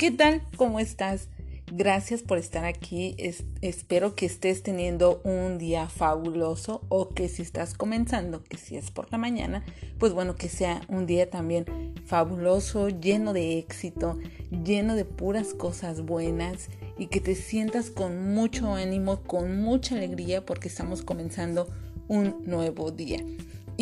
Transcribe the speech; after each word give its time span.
¿Qué 0.00 0.10
tal? 0.10 0.40
¿Cómo 0.56 0.80
estás? 0.80 1.28
Gracias 1.70 2.22
por 2.22 2.38
estar 2.38 2.64
aquí. 2.64 3.14
espero 3.60 4.14
que 4.14 4.24
estés 4.24 4.62
teniendo 4.62 5.20
un 5.24 5.58
día 5.58 5.90
fabuloso 5.90 6.80
o 6.88 7.10
que 7.10 7.28
si 7.28 7.42
estás 7.42 7.74
comenzando, 7.74 8.42
que 8.42 8.56
si 8.56 8.78
es 8.78 8.90
por 8.90 9.12
la 9.12 9.18
mañana, 9.18 9.62
pues 9.98 10.14
bueno, 10.14 10.36
que 10.36 10.48
sea 10.48 10.80
un 10.88 11.04
día 11.04 11.28
también 11.28 11.66
fabuloso, 12.06 12.88
lleno 12.88 13.34
de 13.34 13.58
éxito, 13.58 14.18
lleno 14.64 14.94
de 14.94 15.04
puras 15.04 15.52
cosas 15.52 16.00
buenas 16.00 16.70
y 16.96 17.08
que 17.08 17.20
te 17.20 17.34
sientas 17.34 17.90
con 17.90 18.32
mucho 18.32 18.72
ánimo, 18.72 19.20
con 19.24 19.60
mucha 19.60 19.96
alegría 19.96 20.46
porque 20.46 20.68
estamos 20.68 21.02
comenzando 21.02 21.68
un 22.08 22.42
nuevo 22.46 22.90
día. 22.90 23.22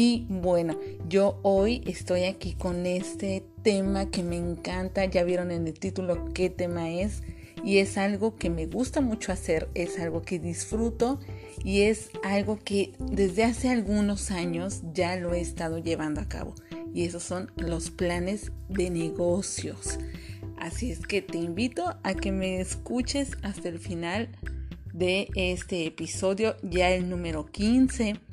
Y 0.01 0.27
bueno, 0.29 0.79
yo 1.09 1.41
hoy 1.43 1.83
estoy 1.85 2.23
aquí 2.27 2.53
con 2.53 2.87
este 2.87 3.43
tema 3.65 4.13
que 4.13 4.23
me 4.23 4.37
encanta. 4.37 5.05
Ya 5.07 5.25
vieron 5.25 5.51
en 5.51 5.67
el 5.67 5.75
título 5.75 6.33
qué 6.33 6.51
tema 6.51 6.89
es. 6.89 7.25
Y 7.65 7.79
es 7.79 7.99
algo 7.99 8.37
que 8.37 8.49
me 8.49 8.67
gusta 8.67 9.01
mucho 9.01 9.33
hacer, 9.33 9.69
es 9.75 9.99
algo 9.99 10.23
que 10.23 10.39
disfruto 10.39 11.19
y 11.65 11.81
es 11.81 12.11
algo 12.23 12.61
que 12.65 12.93
desde 13.01 13.43
hace 13.43 13.71
algunos 13.71 14.31
años 14.31 14.83
ya 14.95 15.17
lo 15.17 15.35
he 15.35 15.41
estado 15.41 15.79
llevando 15.79 16.21
a 16.21 16.29
cabo. 16.29 16.55
Y 16.95 17.03
esos 17.03 17.25
son 17.25 17.51
los 17.57 17.91
planes 17.91 18.53
de 18.69 18.91
negocios. 18.91 19.99
Así 20.59 20.93
es 20.93 21.01
que 21.01 21.23
te 21.23 21.39
invito 21.39 21.97
a 22.05 22.15
que 22.15 22.31
me 22.31 22.61
escuches 22.61 23.33
hasta 23.43 23.69
el 23.69 23.81
final 23.81 24.29
de 24.93 25.29
este 25.35 25.87
episodio, 25.87 26.55
ya 26.63 26.89
el 26.93 27.11
número 27.11 27.47
15 27.47 28.28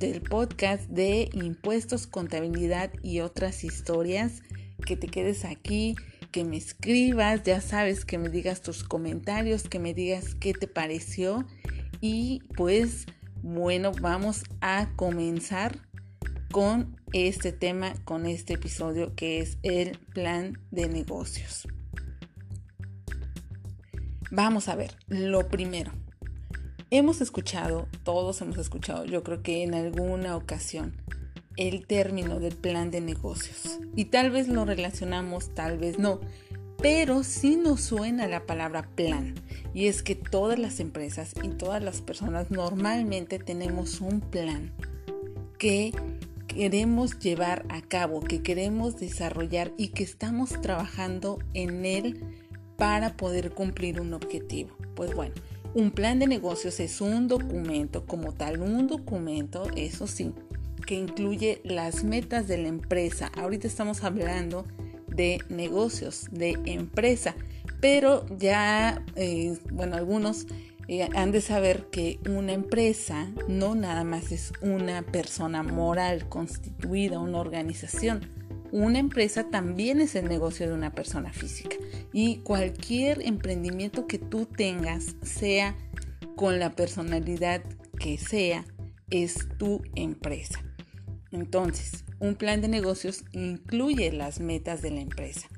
del 0.00 0.22
podcast 0.22 0.88
de 0.88 1.28
impuestos, 1.34 2.06
contabilidad 2.06 2.90
y 3.02 3.20
otras 3.20 3.62
historias. 3.62 4.42
Que 4.84 4.96
te 4.96 5.08
quedes 5.08 5.44
aquí, 5.44 5.94
que 6.32 6.42
me 6.42 6.56
escribas, 6.56 7.42
ya 7.44 7.60
sabes, 7.60 8.06
que 8.06 8.16
me 8.16 8.30
digas 8.30 8.62
tus 8.62 8.82
comentarios, 8.82 9.68
que 9.68 9.78
me 9.78 9.92
digas 9.92 10.34
qué 10.34 10.54
te 10.54 10.66
pareció. 10.66 11.46
Y 12.00 12.40
pues 12.56 13.06
bueno, 13.42 13.92
vamos 14.00 14.44
a 14.62 14.90
comenzar 14.96 15.78
con 16.50 16.96
este 17.12 17.52
tema, 17.52 17.92
con 18.04 18.24
este 18.24 18.54
episodio 18.54 19.14
que 19.14 19.40
es 19.40 19.58
el 19.62 19.98
plan 20.14 20.58
de 20.70 20.88
negocios. 20.88 21.68
Vamos 24.30 24.68
a 24.68 24.76
ver, 24.76 24.96
lo 25.08 25.48
primero, 25.48 25.92
Hemos 26.92 27.20
escuchado, 27.20 27.86
todos 28.02 28.40
hemos 28.40 28.58
escuchado, 28.58 29.04
yo 29.04 29.22
creo 29.22 29.44
que 29.44 29.62
en 29.62 29.74
alguna 29.74 30.36
ocasión, 30.36 30.96
el 31.56 31.86
término 31.86 32.40
del 32.40 32.56
plan 32.56 32.90
de 32.90 33.00
negocios. 33.00 33.78
Y 33.94 34.06
tal 34.06 34.32
vez 34.32 34.48
lo 34.48 34.64
relacionamos, 34.64 35.54
tal 35.54 35.78
vez 35.78 36.00
no, 36.00 36.18
pero 36.82 37.22
sí 37.22 37.54
nos 37.54 37.80
suena 37.80 38.26
la 38.26 38.44
palabra 38.44 38.88
plan. 38.96 39.36
Y 39.72 39.86
es 39.86 40.02
que 40.02 40.16
todas 40.16 40.58
las 40.58 40.80
empresas 40.80 41.32
y 41.44 41.50
todas 41.50 41.80
las 41.80 42.00
personas 42.00 42.50
normalmente 42.50 43.38
tenemos 43.38 44.00
un 44.00 44.20
plan 44.20 44.72
que 45.58 45.92
queremos 46.48 47.20
llevar 47.20 47.66
a 47.68 47.82
cabo, 47.82 48.18
que 48.18 48.42
queremos 48.42 48.98
desarrollar 48.98 49.70
y 49.76 49.88
que 49.90 50.02
estamos 50.02 50.60
trabajando 50.60 51.38
en 51.54 51.86
él 51.86 52.20
para 52.76 53.16
poder 53.16 53.52
cumplir 53.52 54.00
un 54.00 54.12
objetivo. 54.12 54.70
Pues 54.96 55.14
bueno, 55.14 55.34
un 55.74 55.90
plan 55.90 56.18
de 56.18 56.26
negocios 56.26 56.80
es 56.80 57.00
un 57.00 57.28
documento 57.28 58.04
como 58.06 58.32
tal, 58.32 58.60
un 58.60 58.86
documento, 58.86 59.68
eso 59.76 60.06
sí, 60.06 60.32
que 60.86 60.94
incluye 60.94 61.60
las 61.64 62.02
metas 62.02 62.48
de 62.48 62.58
la 62.58 62.68
empresa. 62.68 63.30
Ahorita 63.36 63.66
estamos 63.66 64.02
hablando 64.02 64.64
de 65.06 65.40
negocios, 65.48 66.26
de 66.30 66.58
empresa, 66.64 67.34
pero 67.80 68.26
ya, 68.36 69.04
eh, 69.16 69.58
bueno, 69.72 69.96
algunos 69.96 70.46
eh, 70.88 71.08
han 71.14 71.30
de 71.30 71.40
saber 71.40 71.86
que 71.90 72.18
una 72.28 72.52
empresa 72.52 73.28
no 73.46 73.74
nada 73.74 74.02
más 74.02 74.32
es 74.32 74.52
una 74.60 75.02
persona 75.02 75.62
moral 75.62 76.28
constituida, 76.28 77.20
una 77.20 77.38
organización 77.38 78.39
una 78.72 78.98
empresa 78.98 79.50
también 79.50 80.00
es 80.00 80.14
el 80.14 80.28
negocio 80.28 80.68
de 80.68 80.74
una 80.74 80.92
persona 80.92 81.32
física 81.32 81.76
y 82.12 82.36
cualquier 82.38 83.22
emprendimiento 83.22 84.06
que 84.06 84.18
tú 84.18 84.46
tengas, 84.46 85.16
sea 85.22 85.76
con 86.36 86.58
la 86.58 86.70
personalidad 86.70 87.62
que 87.98 88.18
sea, 88.18 88.64
es 89.10 89.48
tu 89.58 89.82
empresa. 89.94 90.64
Entonces, 91.32 92.04
un 92.18 92.34
plan 92.34 92.60
de 92.60 92.68
negocios 92.68 93.24
incluye 93.32 94.12
las 94.12 94.40
metas 94.40 94.82
de 94.82 94.90
la 94.90 95.00
empresa, 95.00 95.48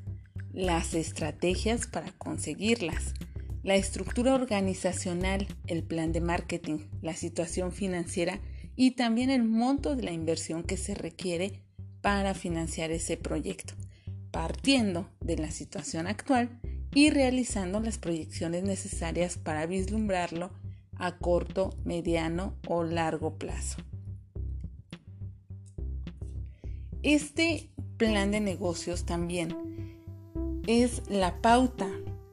las 0.52 0.94
estrategias 0.94 1.86
para 1.86 2.12
conseguirlas, 2.12 3.14
la 3.62 3.76
estructura 3.76 4.34
organizacional, 4.34 5.46
el 5.66 5.82
plan 5.82 6.12
de 6.12 6.20
marketing, 6.20 6.78
la 7.00 7.14
situación 7.14 7.72
financiera 7.72 8.40
y 8.74 8.92
también 8.92 9.30
el 9.30 9.44
monto 9.44 9.96
de 9.96 10.02
la 10.02 10.12
inversión 10.12 10.64
que 10.64 10.76
se 10.76 10.94
requiere 10.94 11.62
para 12.02 12.34
financiar 12.34 12.90
ese 12.90 13.16
proyecto, 13.16 13.74
partiendo 14.30 15.08
de 15.20 15.38
la 15.38 15.50
situación 15.50 16.06
actual 16.06 16.60
y 16.94 17.10
realizando 17.10 17.80
las 17.80 17.96
proyecciones 17.96 18.64
necesarias 18.64 19.38
para 19.38 19.66
vislumbrarlo 19.66 20.50
a 20.96 21.16
corto, 21.16 21.70
mediano 21.84 22.54
o 22.66 22.84
largo 22.84 23.38
plazo. 23.38 23.78
Este 27.02 27.70
plan 27.96 28.30
de 28.30 28.40
negocios 28.40 29.04
también 29.06 29.56
es 30.66 31.02
la 31.08 31.40
pauta, 31.40 31.88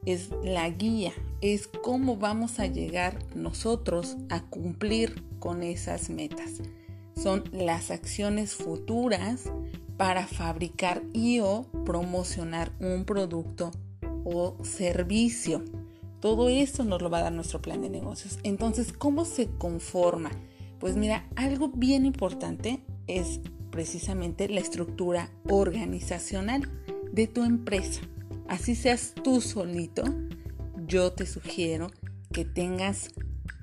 es 0.06 0.30
la 0.44 0.70
guía, 0.70 1.14
es 1.42 1.68
cómo 1.68 2.18
vamos 2.18 2.60
a 2.60 2.68
llegar 2.68 3.18
nosotros 3.36 4.18
a 4.30 4.42
cumplir 4.42 5.24
con 5.40 5.64
esas 5.64 6.10
metas 6.10 6.62
son 7.22 7.44
las 7.52 7.92
acciones 7.92 8.56
futuras 8.56 9.52
para 9.98 10.26
fabricar 10.26 11.02
y 11.14 11.40
o 11.42 11.66
promocionar 11.86 12.72
un 12.80 13.04
producto 13.04 13.72
o 14.24 14.56
servicio. 14.64 15.64
Todo 16.22 16.50
eso 16.50 16.86
nos 16.86 17.02
lo 17.02 17.10
va 17.10 17.20
a 17.20 17.24
dar 17.24 17.34
nuestro 17.34 17.62
plan 17.62 17.82
de 17.82 17.90
negocios. 17.90 18.40
Entonces, 18.44 18.94
¿cómo 18.94 19.26
se 19.26 19.48
conforma? 19.48 20.32
Pues 20.80 20.96
mira, 20.96 21.28
algo 21.36 21.70
bien 21.70 22.06
importante 22.06 22.82
es 23.08 23.42
precisamente 23.72 24.48
la 24.48 24.62
estructura 24.62 25.30
organizacional 25.50 26.70
de 27.12 27.28
tu 27.28 27.44
empresa. 27.44 28.02
Así 28.48 28.76
seas 28.76 29.14
tú 29.24 29.42
solito, 29.42 30.04
yo 30.88 31.12
te 31.12 31.26
sugiero 31.26 31.92
que 32.32 32.46
tengas 32.46 33.10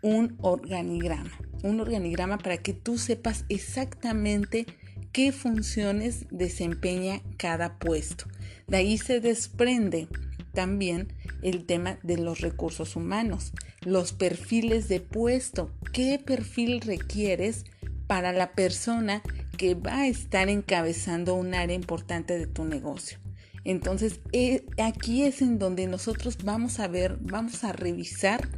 un 0.02 0.36
organigrama 0.42 1.32
un 1.62 1.80
organigrama 1.80 2.38
para 2.38 2.58
que 2.58 2.72
tú 2.72 2.98
sepas 2.98 3.44
exactamente 3.48 4.66
qué 5.12 5.32
funciones 5.32 6.26
desempeña 6.30 7.22
cada 7.36 7.78
puesto. 7.78 8.26
De 8.66 8.78
ahí 8.78 8.98
se 8.98 9.20
desprende 9.20 10.08
también 10.52 11.12
el 11.42 11.64
tema 11.64 11.98
de 12.02 12.18
los 12.18 12.40
recursos 12.40 12.96
humanos, 12.96 13.52
los 13.82 14.12
perfiles 14.12 14.88
de 14.88 15.00
puesto, 15.00 15.70
qué 15.92 16.18
perfil 16.18 16.80
requieres 16.80 17.64
para 18.06 18.32
la 18.32 18.52
persona 18.52 19.22
que 19.56 19.74
va 19.74 20.00
a 20.00 20.06
estar 20.08 20.48
encabezando 20.48 21.34
un 21.34 21.54
área 21.54 21.76
importante 21.76 22.38
de 22.38 22.46
tu 22.46 22.64
negocio. 22.64 23.18
Entonces, 23.64 24.20
eh, 24.32 24.64
aquí 24.78 25.24
es 25.24 25.42
en 25.42 25.58
donde 25.58 25.86
nosotros 25.86 26.38
vamos 26.44 26.78
a 26.78 26.88
ver, 26.88 27.18
vamos 27.20 27.64
a 27.64 27.72
revisar 27.72 28.48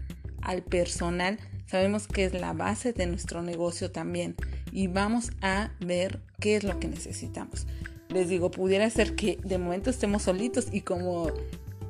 al 0.43 0.63
personal 0.63 1.39
Sabemos 1.69 2.09
que 2.09 2.25
es 2.25 2.33
la 2.33 2.55
base 2.55 2.95
de 2.95 3.07
nuestro 3.07 3.43
negocio 3.43 3.91
también 3.91 4.35
y 4.73 4.87
vamos 4.87 5.33
a 5.43 5.71
ver 5.81 6.21
qué 6.41 6.57
es 6.57 6.65
lo 6.65 6.81
que 6.81 6.89
necesitamos. 6.89 7.67
Les 8.09 8.29
digo, 8.29 8.51
pudiera 8.51 8.89
ser 8.89 9.15
que 9.15 9.39
de 9.45 9.59
momento 9.59 9.91
estemos 9.91 10.23
solitos 10.23 10.69
y 10.73 10.81
como, 10.81 11.31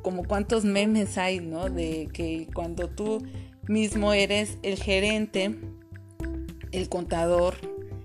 como 0.02 0.25
cuántos 0.25 0.64
memes 0.64 1.16
hay, 1.16 1.38
¿no? 1.38 1.70
De 1.70 2.08
que 2.12 2.48
cuando 2.52 2.88
tú 2.88 3.25
mismo 3.69 4.12
eres 4.12 4.58
el 4.64 4.82
gerente, 4.82 5.54
el 6.72 6.88
contador, 6.88 7.54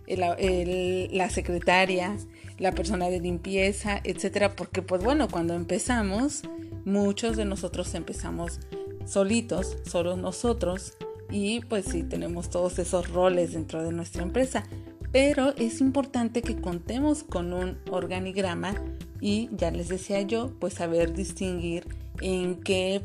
la 0.05 1.29
secretaria, 1.31 2.15
la 2.59 2.73
persona 2.73 3.09
de 3.09 3.19
limpieza, 3.19 3.99
etcétera, 4.03 4.55
porque 4.55 4.83
pues 4.83 5.03
bueno, 5.03 5.27
cuando 5.27 5.55
empezamos, 5.55 6.43
muchos 6.85 7.35
de 7.35 7.45
nosotros 7.45 7.95
empezamos 7.95 8.59
solitos, 9.05 9.77
solo 9.85 10.17
nosotros, 10.17 10.93
y 11.29 11.61
pues 11.61 11.85
sí 11.85 12.03
tenemos 12.03 12.49
todos 12.49 12.79
esos 12.79 13.09
roles 13.09 13.53
dentro 13.53 13.83
de 13.83 13.91
nuestra 13.91 14.23
empresa. 14.23 14.63
Pero 15.11 15.53
es 15.57 15.79
importante 15.79 16.41
que 16.41 16.59
contemos 16.59 17.23
con 17.23 17.53
un 17.53 17.77
organigrama 17.91 18.73
y 19.21 19.49
ya 19.55 19.69
les 19.69 19.87
decía 19.87 20.21
yo, 20.21 20.51
pues 20.59 20.73
saber 20.73 21.13
distinguir 21.13 21.85
en 22.21 22.55
qué 22.61 23.03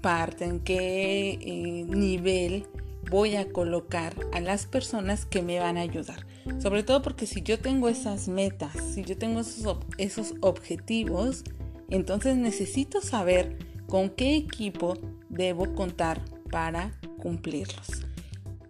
parte, 0.00 0.46
en 0.46 0.60
qué 0.60 1.38
eh, 1.40 1.84
nivel 1.86 2.66
voy 3.10 3.36
a 3.36 3.48
colocar 3.50 4.14
a 4.32 4.40
las 4.40 4.66
personas 4.66 5.26
que 5.26 5.42
me 5.42 5.58
van 5.60 5.76
a 5.76 5.82
ayudar. 5.82 6.26
Sobre 6.60 6.82
todo 6.82 7.02
porque 7.02 7.26
si 7.26 7.42
yo 7.42 7.58
tengo 7.58 7.88
esas 7.88 8.28
metas, 8.28 8.72
si 8.94 9.04
yo 9.04 9.16
tengo 9.16 9.40
esos, 9.40 9.78
esos 9.98 10.34
objetivos, 10.40 11.44
Entonces 11.90 12.36
necesito 12.36 13.02
saber 13.02 13.58
con 13.86 14.08
qué 14.08 14.36
equipo 14.36 14.94
debo 15.28 15.74
contar 15.74 16.22
para 16.50 16.98
cumplirlos. 17.24 18.04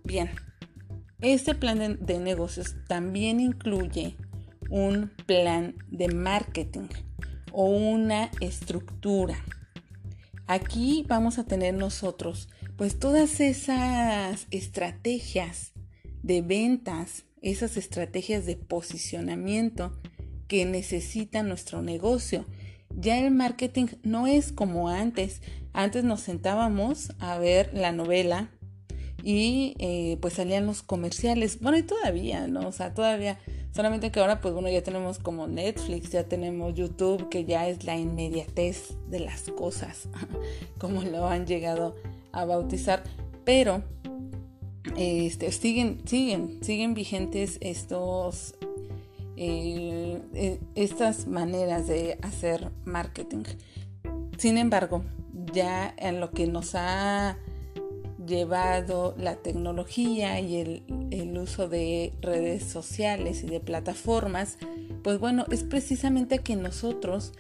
Bien, 0.05 0.31
este 1.21 1.57
plan 1.57 1.99
de, 1.99 2.19
negocios 2.21 2.77
también 2.87 3.41
incluye 3.41 4.17
un 4.71 5.11
plan 5.27 5.75
de 5.89 6.07
marketing 6.07 6.87
o 7.51 7.65
una 7.67 8.31
estructura. 8.41 9.37
Aquí 10.47 11.05
vamos 11.09 11.41
a 11.41 11.47
tener 11.47 11.75
nosotros 11.75 12.49
pues 12.77 13.01
todas 13.01 13.41
esas 13.41 14.47
estrategias 14.53 15.73
de 16.23 16.41
ventas, 16.41 17.25
esas 17.43 17.77
estrategias 17.77 18.47
de 18.47 18.55
posicionamiento 18.55 19.99
que 20.47 20.65
necesita 20.65 21.43
nuestro 21.43 21.83
negocio. 21.83 22.45
Ya 22.91 23.19
el 23.19 23.33
marketing 23.33 23.87
no 24.05 24.29
es 24.29 24.53
como 24.53 24.89
antes. 24.89 25.43
Antes 25.75 26.05
nos 26.05 26.21
sentábamos 26.21 27.13
a 27.19 27.37
ver 27.37 27.71
la 27.75 27.91
novela 27.91 28.49
y 29.25 29.75
eh, 29.81 30.19
pues 30.21 30.35
salían 30.35 30.67
los 30.67 30.83
comerciales. 30.83 31.59
Bueno, 31.61 31.77
y 31.77 31.83
todavía, 31.83 32.47
¿no? 32.47 32.69
O 32.69 32.73
sea, 32.73 32.95
todavía, 32.95 33.41
solamente 33.73 34.13
que 34.13 34.21
ahora 34.21 34.41
pues 34.41 34.55
bueno, 34.55 34.69
ya 34.69 34.83
tenemos 34.85 35.19
como 35.19 35.49
Netflix, 35.49 36.11
ya 36.11 36.25
tenemos 36.25 36.75
YouTube, 36.75 37.29
que 37.29 37.45
ya 37.45 37.69
es 37.69 37.85
la 37.85 37.97
inmediatez 37.97 38.95
de 39.09 39.19
las 39.19 39.51
cosas, 39.51 40.09
como 40.79 41.03
lo 41.03 41.27
han 41.27 41.45
llegado 41.45 41.97
a 42.31 42.45
bautizar. 42.45 43.03
Pero 43.45 43.83
este, 44.97 45.51
siguen, 45.51 46.03
siguen, 46.05 46.63
siguen 46.63 46.95
vigentes 46.95 47.59
estos, 47.61 48.55
eh, 49.37 50.23
eh, 50.35 50.61
estas 50.77 51.27
maneras 51.27 51.89
de 51.89 52.17
hacer 52.23 52.71
marketing. 52.85 53.43
Sin 54.39 54.57
embargo, 54.57 55.03
ya 55.55 55.95
en 55.97 56.21
lo 56.21 56.31
que 56.31 56.47
nos 56.47 56.75
ha 56.75 57.39
llevado 58.27 59.15
la 59.19 59.37
tecnología 59.37 60.41
y 60.41 60.57
el, 60.57 60.83
uso 61.39 61.69
de 61.69 62.13
redes 62.23 62.65
sociales 62.65 63.45
y 63.45 63.47
de 63.47 63.61
plataformas, 63.61 64.57
pues 65.03 65.19
bueno, 65.19 65.45
es 65.51 65.63
precisamente 65.63 66.39
que 66.39 66.57
nosotros 66.57 67.33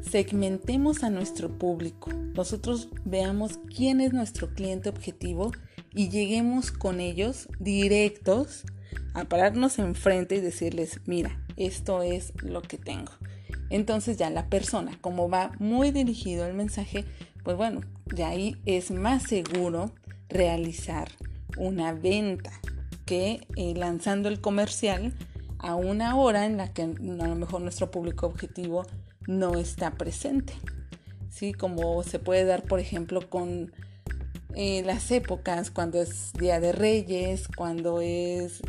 segmentemos 0.00 1.04
a 1.04 1.10
nuestro 1.10 1.56
público, 1.56 2.10
nosotros 2.34 2.88
veamos 3.04 3.60
quién 3.74 4.00
es 4.00 4.12
nuestro 4.12 4.52
cliente 4.52 4.88
objetivo 4.88 5.52
y 5.94 6.08
lleguemos 6.08 6.72
con 6.72 6.98
ellos 6.98 7.48
directos 7.60 8.64
a 9.14 9.24
pararnos 9.24 9.78
enfrente 9.78 10.36
y 10.36 10.40
decirles, 10.40 11.00
mira, 11.06 11.40
esto 11.56 12.02
es 12.02 12.32
lo 12.42 12.62
que 12.62 12.78
tengo. 12.78 13.12
Entonces 13.70 14.16
ya 14.16 14.30
la 14.30 14.48
persona, 14.48 14.98
como 15.00 15.28
va 15.28 15.52
muy 15.58 15.90
dirigido 15.90 16.46
el 16.46 16.54
mensaje, 16.54 17.04
pues 17.46 17.56
bueno, 17.56 17.82
ya 18.12 18.30
ahí 18.30 18.60
es 18.66 18.90
más 18.90 19.22
seguro 19.22 19.92
realizar 20.28 21.06
una 21.56 21.92
venta 21.92 22.50
que 23.04 23.46
eh, 23.54 23.72
lanzando 23.76 24.28
el 24.28 24.40
comercial 24.40 25.14
a 25.60 25.76
una 25.76 26.16
hora 26.16 26.44
en 26.44 26.56
la 26.56 26.72
que 26.72 26.82
a 26.82 26.86
lo 26.88 27.36
mejor 27.36 27.60
nuestro 27.60 27.88
público 27.88 28.26
objetivo 28.26 28.84
no 29.28 29.54
está 29.54 29.92
presente. 29.92 30.54
¿Sí? 31.30 31.52
Como 31.52 32.02
se 32.02 32.18
puede 32.18 32.44
dar, 32.44 32.64
por 32.64 32.80
ejemplo, 32.80 33.30
con 33.30 33.72
eh, 34.56 34.82
las 34.84 35.12
épocas, 35.12 35.70
cuando 35.70 36.02
es 36.02 36.32
Día 36.32 36.58
de 36.58 36.72
Reyes, 36.72 37.46
cuando 37.46 38.00
es 38.00 38.60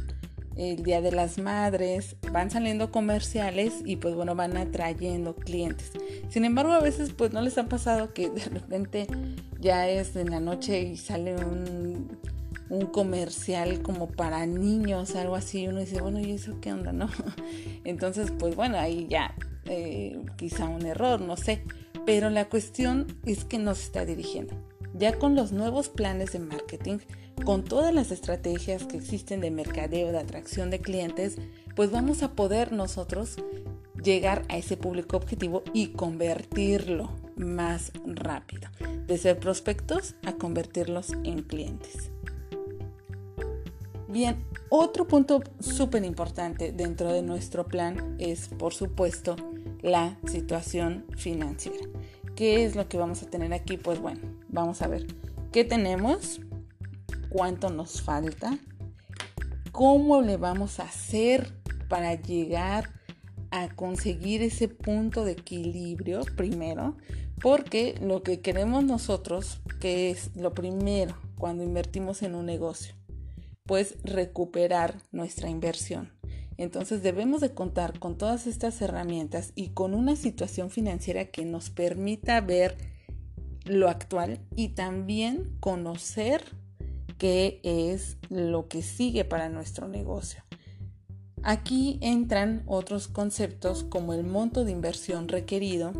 el 0.57 0.83
Día 0.83 1.01
de 1.01 1.11
las 1.11 1.37
Madres, 1.37 2.15
van 2.31 2.49
saliendo 2.49 2.91
comerciales 2.91 3.73
y 3.85 3.97
pues 3.97 4.15
bueno, 4.15 4.35
van 4.35 4.57
atrayendo 4.57 5.35
clientes. 5.35 5.91
Sin 6.29 6.45
embargo, 6.45 6.73
a 6.73 6.79
veces 6.79 7.11
pues 7.15 7.31
no 7.31 7.41
les 7.41 7.57
ha 7.57 7.65
pasado 7.67 8.13
que 8.13 8.29
de 8.29 8.43
repente 8.45 9.07
ya 9.59 9.87
es 9.87 10.15
en 10.15 10.31
la 10.31 10.39
noche 10.39 10.81
y 10.81 10.97
sale 10.97 11.35
un, 11.35 12.17
comercial 12.91 13.81
como 13.81 14.07
para 14.09 14.45
niños, 14.45 15.15
algo 15.15 15.35
así, 15.35 15.61
y 15.61 15.67
uno 15.69 15.79
dice, 15.79 16.01
bueno, 16.01 16.19
¿y 16.19 16.31
eso 16.31 16.59
qué 16.59 16.73
onda, 16.73 16.91
no? 16.91 17.09
Entonces, 17.85 18.33
pues 18.37 18.57
bueno, 18.57 18.77
ahí 18.77 19.07
ya 19.09 19.35
eh, 19.65 20.19
quizá 20.35 20.65
un 20.65 20.85
error, 20.85 21.21
no 21.21 21.37
sé, 21.37 21.63
pero 22.05 22.29
la 22.29 22.49
cuestión 22.49 23.07
es 23.25 23.45
que 23.45 23.57
nos 23.57 23.79
está 23.79 24.05
dirigiendo. 24.05 24.53
Ya 24.93 25.17
con 25.17 25.33
los 25.33 25.53
nuevos 25.53 25.87
planes 25.87 26.33
de 26.33 26.39
marketing, 26.39 26.97
con 27.45 27.63
todas 27.63 27.93
las 27.93 28.11
estrategias 28.11 28.85
que 28.85 28.97
existen 28.97 29.41
de 29.41 29.51
mercadeo, 29.51 30.11
de 30.11 30.19
atracción 30.19 30.69
de 30.69 30.79
clientes, 30.79 31.37
pues 31.75 31.91
vamos 31.91 32.23
a 32.23 32.33
poder 32.33 32.71
nosotros 32.71 33.37
llegar 34.03 34.43
a 34.49 34.57
ese 34.57 34.77
público 34.77 35.17
objetivo 35.17 35.63
y 35.73 35.87
convertirlo 35.89 37.11
más 37.35 37.91
rápido. 38.05 38.69
De 39.05 39.17
ser 39.17 39.39
prospectos 39.39 40.15
a 40.25 40.33
convertirlos 40.33 41.13
en 41.23 41.43
clientes. 41.43 42.11
Bien, 44.07 44.43
otro 44.69 45.07
punto 45.07 45.43
súper 45.59 46.03
importante 46.03 46.71
dentro 46.71 47.11
de 47.11 47.21
nuestro 47.21 47.65
plan 47.65 48.15
es, 48.19 48.47
por 48.47 48.73
supuesto, 48.73 49.35
la 49.81 50.17
situación 50.25 51.05
financiera. 51.15 51.87
¿Qué 52.35 52.65
es 52.65 52.75
lo 52.75 52.87
que 52.87 52.97
vamos 52.97 53.23
a 53.23 53.29
tener 53.29 53.53
aquí? 53.53 53.77
Pues 53.77 53.99
bueno, 53.99 54.21
vamos 54.49 54.81
a 54.81 54.87
ver 54.87 55.07
qué 55.51 55.63
tenemos, 55.63 56.39
cuánto 57.29 57.69
nos 57.69 58.01
falta, 58.01 58.57
cómo 59.71 60.21
le 60.21 60.37
vamos 60.37 60.79
a 60.79 60.83
hacer 60.83 61.53
para 61.87 62.15
llegar 62.15 62.89
a 63.51 63.69
conseguir 63.69 64.41
ese 64.41 64.67
punto 64.67 65.23
de 65.23 65.33
equilibrio 65.33 66.21
primero, 66.35 66.97
porque 67.41 67.95
lo 68.01 68.23
que 68.23 68.41
queremos 68.41 68.83
nosotros, 68.83 69.61
que 69.79 70.09
es 70.09 70.35
lo 70.35 70.53
primero 70.53 71.15
cuando 71.37 71.63
invertimos 71.63 72.23
en 72.23 72.35
un 72.35 72.45
negocio, 72.45 72.95
pues 73.65 73.97
recuperar 74.03 74.97
nuestra 75.11 75.49
inversión. 75.49 76.11
Entonces 76.57 77.03
debemos 77.03 77.41
de 77.41 77.53
contar 77.53 77.99
con 77.99 78.17
todas 78.17 78.47
estas 78.47 78.81
herramientas 78.81 79.51
y 79.53 79.69
con 79.69 79.93
una 79.93 80.15
situación 80.15 80.71
financiera 80.71 81.25
que 81.25 81.45
nos 81.45 81.69
permita 81.69 82.41
ver 82.41 82.77
lo 83.65 83.89
actual 83.89 84.39
y 84.55 84.69
también 84.69 85.55
conocer 85.59 86.43
qué 87.17 87.59
es 87.63 88.17
lo 88.29 88.67
que 88.67 88.81
sigue 88.81 89.25
para 89.25 89.49
nuestro 89.49 89.87
negocio. 89.87 90.43
Aquí 91.43 91.97
entran 92.01 92.63
otros 92.65 93.07
conceptos 93.07 93.83
como 93.83 94.13
el 94.13 94.23
monto 94.23 94.65
de 94.65 94.71
inversión 94.71 95.27
requerido 95.27 95.93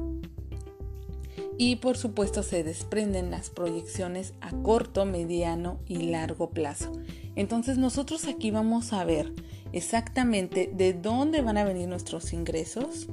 y 1.58 1.78
por 1.78 1.98
supuesto 1.98 2.44
se 2.44 2.64
desprenden 2.64 3.32
las 3.32 3.50
proyecciones 3.50 4.34
a 4.42 4.52
corto, 4.62 5.06
mediano 5.06 5.80
y 5.88 6.10
largo 6.10 6.52
plazo. 6.52 6.92
Entonces 7.36 7.78
nosotros 7.78 8.28
aquí 8.28 8.52
vamos 8.52 8.94
a 8.94 9.04
ver 9.06 9.34
exactamente 9.74 10.72
de 10.74 10.94
dónde 10.94 11.42
van 11.42 11.58
a 11.58 11.64
venir 11.64 11.88
nuestros 11.88 12.34
ingresos, 12.34 13.08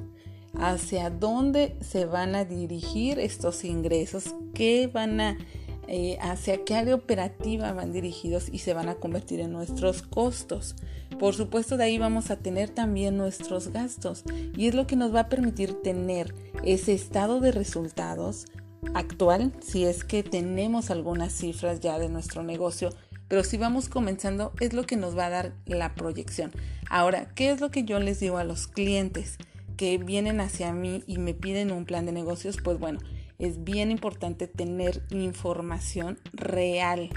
hacia 0.57 1.09
dónde 1.09 1.75
se 1.81 2.05
van 2.05 2.35
a 2.35 2.45
dirigir 2.45 3.19
estos 3.19 3.65
ingresos, 3.65 4.35
qué 4.53 4.87
van 4.87 5.21
a 5.21 5.37
eh, 5.87 6.17
hacia 6.21 6.63
qué 6.63 6.75
área 6.75 6.95
operativa 6.95 7.71
van 7.73 7.93
dirigidos 7.93 8.49
y 8.51 8.59
se 8.59 8.73
van 8.73 8.89
a 8.89 8.95
convertir 8.95 9.39
en 9.39 9.51
nuestros 9.51 10.01
costos. 10.01 10.75
Por 11.19 11.33
supuesto, 11.35 11.77
de 11.77 11.85
ahí 11.85 11.97
vamos 11.97 12.31
a 12.31 12.37
tener 12.37 12.69
también 12.69 13.17
nuestros 13.17 13.69
gastos 13.69 14.23
y 14.55 14.67
es 14.67 14.75
lo 14.75 14.87
que 14.87 14.95
nos 14.95 15.13
va 15.13 15.21
a 15.21 15.29
permitir 15.29 15.81
tener 15.81 16.33
ese 16.63 16.93
estado 16.93 17.39
de 17.39 17.51
resultados 17.51 18.45
actual, 18.93 19.51
si 19.61 19.85
es 19.85 20.03
que 20.03 20.23
tenemos 20.23 20.91
algunas 20.91 21.33
cifras 21.33 21.79
ya 21.79 21.97
de 21.99 22.09
nuestro 22.09 22.43
negocio, 22.43 22.89
pero 23.27 23.43
si 23.43 23.57
vamos 23.57 23.89
comenzando 23.89 24.53
es 24.59 24.73
lo 24.73 24.83
que 24.83 24.97
nos 24.97 25.17
va 25.17 25.27
a 25.27 25.31
dar 25.31 25.53
la 25.65 25.95
proyección. 25.95 26.51
Ahora, 26.89 27.29
¿qué 27.33 27.49
es 27.49 27.61
lo 27.61 27.71
que 27.71 27.83
yo 27.83 27.99
les 27.99 28.19
digo 28.19 28.37
a 28.37 28.43
los 28.43 28.67
clientes 28.67 29.37
que 29.77 29.97
vienen 29.97 30.39
hacia 30.39 30.71
mí 30.73 31.03
y 31.07 31.17
me 31.17 31.33
piden 31.33 31.71
un 31.71 31.85
plan 31.85 32.05
de 32.05 32.11
negocios? 32.11 32.57
Pues 32.63 32.79
bueno, 32.79 32.99
es 33.39 33.63
bien 33.63 33.91
importante 33.91 34.47
tener 34.47 35.03
información 35.09 36.19
real 36.33 37.09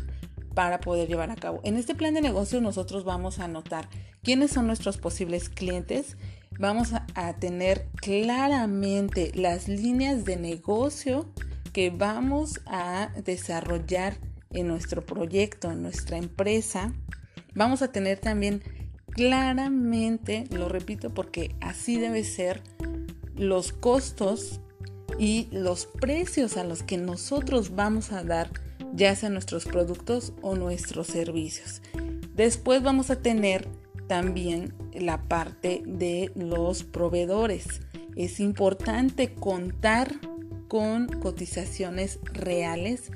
para 0.54 0.80
poder 0.80 1.08
llevar 1.08 1.30
a 1.30 1.36
cabo. 1.36 1.60
En 1.62 1.76
este 1.76 1.94
plan 1.94 2.14
de 2.14 2.20
negocio 2.20 2.60
nosotros 2.60 3.04
vamos 3.04 3.38
a 3.38 3.44
anotar 3.44 3.88
quiénes 4.22 4.50
son 4.50 4.66
nuestros 4.66 4.98
posibles 4.98 5.48
clientes, 5.48 6.16
vamos 6.58 6.92
a, 6.92 7.32
tener 7.34 7.86
claramente 7.94 9.30
las 9.34 9.68
líneas 9.68 10.24
de 10.24 10.36
negocio 10.36 11.32
que 11.72 11.90
vamos 11.90 12.60
a 12.66 13.10
desarrollar 13.24 14.16
en 14.50 14.66
nuestro 14.66 15.06
proyecto, 15.06 15.70
en 15.70 15.82
nuestra 15.82 16.16
empresa. 16.16 16.92
Vamos 17.54 17.82
a 17.82 17.92
tener 17.92 18.18
también 18.18 18.62
claramente, 19.10 20.44
lo 20.50 20.68
repito 20.68 21.14
porque 21.14 21.54
así 21.60 21.98
debe 21.98 22.24
ser, 22.24 22.62
los 23.36 23.72
costos 23.72 24.60
y 25.18 25.48
los 25.50 25.86
precios 25.86 26.56
a 26.56 26.64
los 26.64 26.82
que 26.82 26.96
nosotros 26.96 27.74
vamos 27.74 28.12
a 28.12 28.24
dar 28.24 28.50
ya 28.94 29.14
sea 29.14 29.30
nuestros 29.30 29.64
productos 29.64 30.32
o 30.42 30.56
nuestros 30.56 31.06
servicios. 31.06 31.82
Después 32.34 32.82
vamos 32.82 33.10
a 33.10 33.16
tener 33.16 33.68
también 34.06 34.74
la 34.92 35.22
parte 35.22 35.82
de 35.86 36.32
los 36.34 36.82
proveedores. 36.84 37.80
Es 38.16 38.40
importante 38.40 39.34
contar 39.34 40.14
con 40.68 41.06
cotizaciones 41.06 42.18
reales 42.32 43.10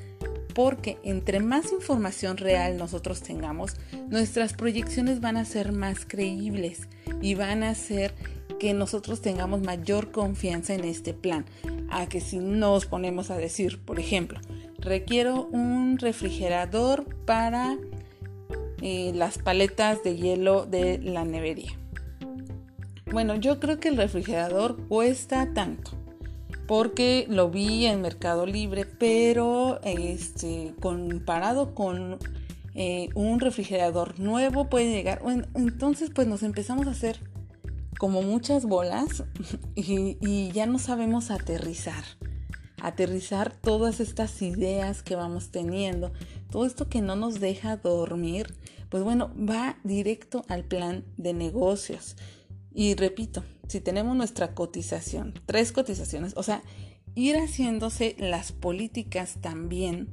porque 0.54 0.98
entre 1.02 1.40
más 1.40 1.72
información 1.72 2.36
real 2.36 2.76
nosotros 2.76 3.22
tengamos, 3.22 3.76
nuestras 4.08 4.52
proyecciones 4.52 5.20
van 5.20 5.36
a 5.36 5.44
ser 5.44 5.72
más 5.72 6.04
creíbles 6.06 6.88
y 7.20 7.34
van 7.34 7.62
a 7.62 7.70
hacer 7.70 8.14
que 8.58 8.74
nosotros 8.74 9.22
tengamos 9.22 9.62
mayor 9.62 10.12
confianza 10.12 10.74
en 10.74 10.84
este 10.84 11.14
plan. 11.14 11.46
A 11.94 12.06
que 12.06 12.20
si 12.20 12.38
nos 12.38 12.86
ponemos 12.86 13.30
a 13.30 13.36
decir, 13.36 13.84
por 13.84 14.00
ejemplo, 14.00 14.40
requiero 14.78 15.46
un 15.52 15.98
refrigerador 15.98 17.04
para 17.26 17.76
eh, 18.80 19.12
las 19.14 19.38
paletas 19.38 20.02
de 20.02 20.16
hielo 20.16 20.66
de 20.66 20.98
la 20.98 21.24
nevería. 21.24 21.78
Bueno, 23.10 23.36
yo 23.36 23.60
creo 23.60 23.78
que 23.78 23.88
el 23.88 23.98
refrigerador 23.98 24.88
cuesta 24.88 25.52
tanto 25.52 25.92
porque 26.66 27.26
lo 27.28 27.50
vi 27.50 27.84
en 27.84 28.00
Mercado 28.00 28.46
Libre, 28.46 28.86
pero 28.86 29.78
este, 29.82 30.72
comparado 30.80 31.74
con 31.74 32.18
eh, 32.74 33.10
un 33.14 33.40
refrigerador 33.40 34.18
nuevo 34.18 34.70
puede 34.70 34.90
llegar. 34.90 35.20
Bueno, 35.22 35.44
entonces 35.54 36.10
pues 36.14 36.26
nos 36.26 36.42
empezamos 36.42 36.86
a 36.86 36.92
hacer 36.92 37.20
como 38.02 38.22
muchas 38.22 38.64
bolas 38.64 39.22
y, 39.76 40.50
ya 40.50 40.66
no 40.66 40.80
sabemos 40.80 41.30
aterrizar. 41.30 42.02
Aterrizar 42.82 43.52
todas 43.52 44.00
estas 44.00 44.42
ideas 44.42 45.04
que 45.04 45.14
vamos 45.14 45.52
teniendo, 45.52 46.12
todo 46.50 46.66
esto 46.66 46.88
que 46.88 47.00
no 47.00 47.14
nos 47.14 47.38
deja 47.38 47.76
dormir, 47.76 48.56
pues 48.88 49.04
bueno, 49.04 49.32
va 49.36 49.78
directo 49.84 50.44
al 50.48 50.64
plan 50.64 51.04
de 51.16 51.32
negocios. 51.32 52.16
Y 52.74 52.96
repito, 52.96 53.44
si 53.68 53.80
tenemos 53.80 54.16
nuestra 54.16 54.52
cotización, 54.52 55.34
tres 55.46 55.70
cotizaciones, 55.70 56.32
o 56.36 56.42
sea, 56.42 56.64
ir 57.14 57.36
haciéndose 57.36 58.16
las 58.18 58.50
políticas 58.50 59.36
también 59.40 60.08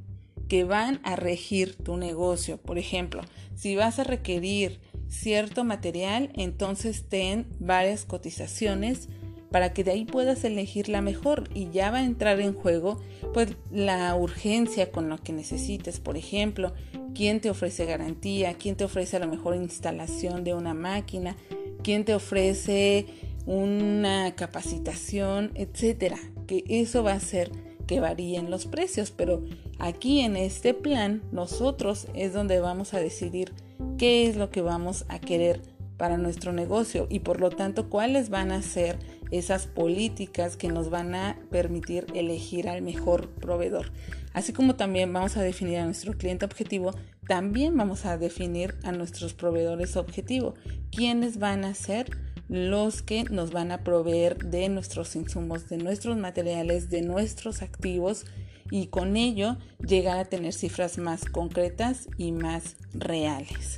que 0.48 0.64
van 0.64 1.02
a 1.04 1.16
regir 1.16 1.76
tu 1.76 1.98
negocio. 1.98 2.62
Por 2.62 2.78
ejemplo, 2.78 3.24
si 3.56 3.76
vas 3.76 3.98
a 3.98 4.04
requerir 4.04 4.80
cierto 5.10 5.64
material, 5.64 6.32
entonces 6.36 7.06
ten 7.10 7.48
varias 7.60 8.06
cotizaciones 8.06 9.10
para 9.52 9.74
que 9.74 9.84
de 9.84 9.92
ahí 9.92 10.06
puedas 10.06 10.44
elegir 10.44 10.90
la 10.90 11.02
mejor 11.02 11.50
y 11.54 11.70
ya 11.72 11.92
va 11.92 12.00
a 12.00 12.06
entrar 12.06 12.40
en 12.40 12.54
juego 12.54 13.02
pues 13.34 13.50
la 13.72 14.16
urgencia 14.16 14.92
con 14.92 15.10
lo 15.10 15.18
que 15.18 15.34
necesites, 15.34 16.00
por 16.00 16.18
ejemplo, 16.18 16.74
quién 17.16 17.42
te 17.42 17.50
ofrece 17.50 17.86
garantía, 17.86 18.54
quién 18.54 18.76
te 18.76 18.84
ofrece 18.84 19.18
a 19.18 19.20
la 19.20 19.28
mejor 19.28 19.56
instalación 19.56 20.44
de 20.44 20.54
una 20.54 20.74
máquina, 20.74 21.36
quién 21.84 22.06
te 22.06 22.14
ofrece 22.14 23.08
una 23.46 24.36
capacitación, 24.36 25.52
etcétera, 25.56 26.20
que 26.46 26.64
eso 26.68 27.04
va 27.04 27.14
a 27.14 27.16
hacer 27.16 27.52
que 27.88 28.00
varíen 28.00 28.52
los 28.52 28.68
precios, 28.68 29.10
pero 29.10 29.42
aquí 29.80 30.20
en 30.20 30.36
este 30.36 30.76
plan 30.76 31.24
nosotros 31.32 32.08
es 32.14 32.34
donde 32.34 32.60
vamos 32.60 32.94
a 32.94 33.00
decidir 33.00 33.52
qué 33.98 34.28
es 34.28 34.36
lo 34.36 34.50
que 34.50 34.62
vamos 34.62 35.06
a 35.10 35.20
querer 35.20 35.62
para 35.98 36.18
nuestro 36.18 36.54
negocio 36.54 37.08
y 37.10 37.20
por 37.20 37.42
lo 37.42 37.50
tanto 37.50 37.90
cuáles 37.90 38.30
van 38.30 38.52
a 38.52 38.62
ser 38.62 38.98
esas 39.32 39.68
políticas 39.68 40.56
que 40.56 40.70
nos 40.70 40.90
van 40.90 41.14
a 41.14 41.38
permitir 41.52 42.08
elegir 42.16 42.70
al 42.70 42.82
mejor 42.82 43.30
proveedor. 43.30 43.92
Así 44.34 44.54
como 44.54 44.76
también 44.76 45.12
vamos 45.12 45.38
a 45.38 45.42
definir 45.42 45.80
a 45.80 45.86
nuestro 45.86 46.14
cliente 46.14 46.46
objetivo, 46.46 46.92
también 47.28 47.76
vamos 47.76 48.06
a 48.06 48.18
definir 48.18 48.76
a 48.84 48.92
nuestros 48.92 49.34
proveedores 49.34 49.98
objetivo, 49.98 50.56
quiénes 50.92 51.38
van 51.38 51.66
a 51.66 51.74
ser 51.74 52.10
los 52.48 53.04
que 53.04 53.26
nos 53.26 53.52
van 53.52 53.72
a 53.72 53.84
proveer 53.84 54.38
de 54.38 54.70
nuestros 54.70 55.16
insumos, 55.16 55.70
de 55.70 55.78
nuestros 55.78 56.18
materiales, 56.18 56.90
de 56.90 57.02
nuestros 57.04 57.62
activos 57.62 58.26
y 58.72 58.88
con 58.88 59.18
ello 59.18 59.58
llegar 59.86 60.18
a 60.20 60.26
tener 60.26 60.54
cifras 60.54 60.98
más 60.98 61.26
concretas 61.26 62.08
y 62.18 62.32
más 62.32 62.76
reales. 62.94 63.78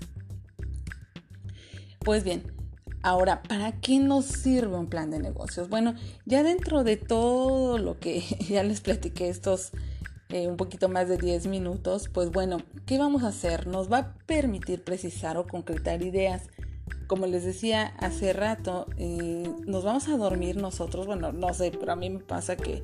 Pues 1.99 2.23
bien, 2.23 2.43
ahora, 3.03 3.43
¿para 3.43 3.73
qué 3.79 3.99
nos 3.99 4.25
sirve 4.25 4.75
un 4.75 4.87
plan 4.87 5.11
de 5.11 5.19
negocios? 5.19 5.69
Bueno, 5.69 5.95
ya 6.25 6.43
dentro 6.43 6.83
de 6.83 6.97
todo 6.97 7.77
lo 7.77 7.99
que 7.99 8.21
ya 8.49 8.63
les 8.63 8.81
platiqué 8.81 9.29
estos 9.29 9.71
eh, 10.29 10.47
un 10.47 10.55
poquito 10.55 10.87
más 10.87 11.09
de 11.09 11.17
10 11.17 11.47
minutos, 11.47 12.07
pues 12.07 12.31
bueno, 12.31 12.57
¿qué 12.85 12.97
vamos 12.97 13.23
a 13.23 13.27
hacer? 13.27 13.67
Nos 13.67 13.91
va 13.91 13.97
a 13.97 14.13
permitir 14.25 14.83
precisar 14.83 15.37
o 15.37 15.45
concretar 15.45 16.01
ideas. 16.03 16.43
Como 17.07 17.27
les 17.27 17.43
decía 17.43 17.87
hace 17.97 18.31
rato, 18.31 18.87
eh, 18.97 19.51
nos 19.65 19.83
vamos 19.83 20.07
a 20.07 20.15
dormir 20.15 20.55
nosotros, 20.55 21.05
bueno, 21.05 21.33
no 21.33 21.53
sé, 21.53 21.71
pero 21.77 21.91
a 21.91 21.95
mí 21.97 22.09
me 22.09 22.19
pasa 22.19 22.55
que 22.55 22.81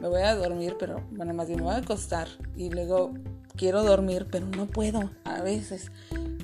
me 0.00 0.08
voy 0.08 0.22
a 0.22 0.34
dormir, 0.34 0.76
pero 0.78 1.02
bueno, 1.10 1.34
más 1.34 1.48
bien 1.48 1.60
me 1.60 1.66
voy 1.66 1.74
a 1.74 1.78
acostar 1.78 2.28
y 2.56 2.70
luego 2.70 3.12
quiero 3.56 3.82
dormir, 3.82 4.26
pero 4.30 4.46
no 4.46 4.66
puedo 4.66 5.10
a 5.24 5.42
veces 5.42 5.90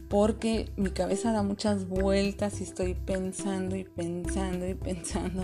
porque 0.08 0.70
mi 0.76 0.90
cabeza 0.90 1.32
da 1.32 1.42
muchas 1.42 1.88
vueltas 1.88 2.60
y 2.60 2.64
estoy 2.64 2.94
pensando 2.94 3.74
y 3.74 3.84
pensando 3.84 4.66
y 4.66 4.74
pensando 4.74 5.42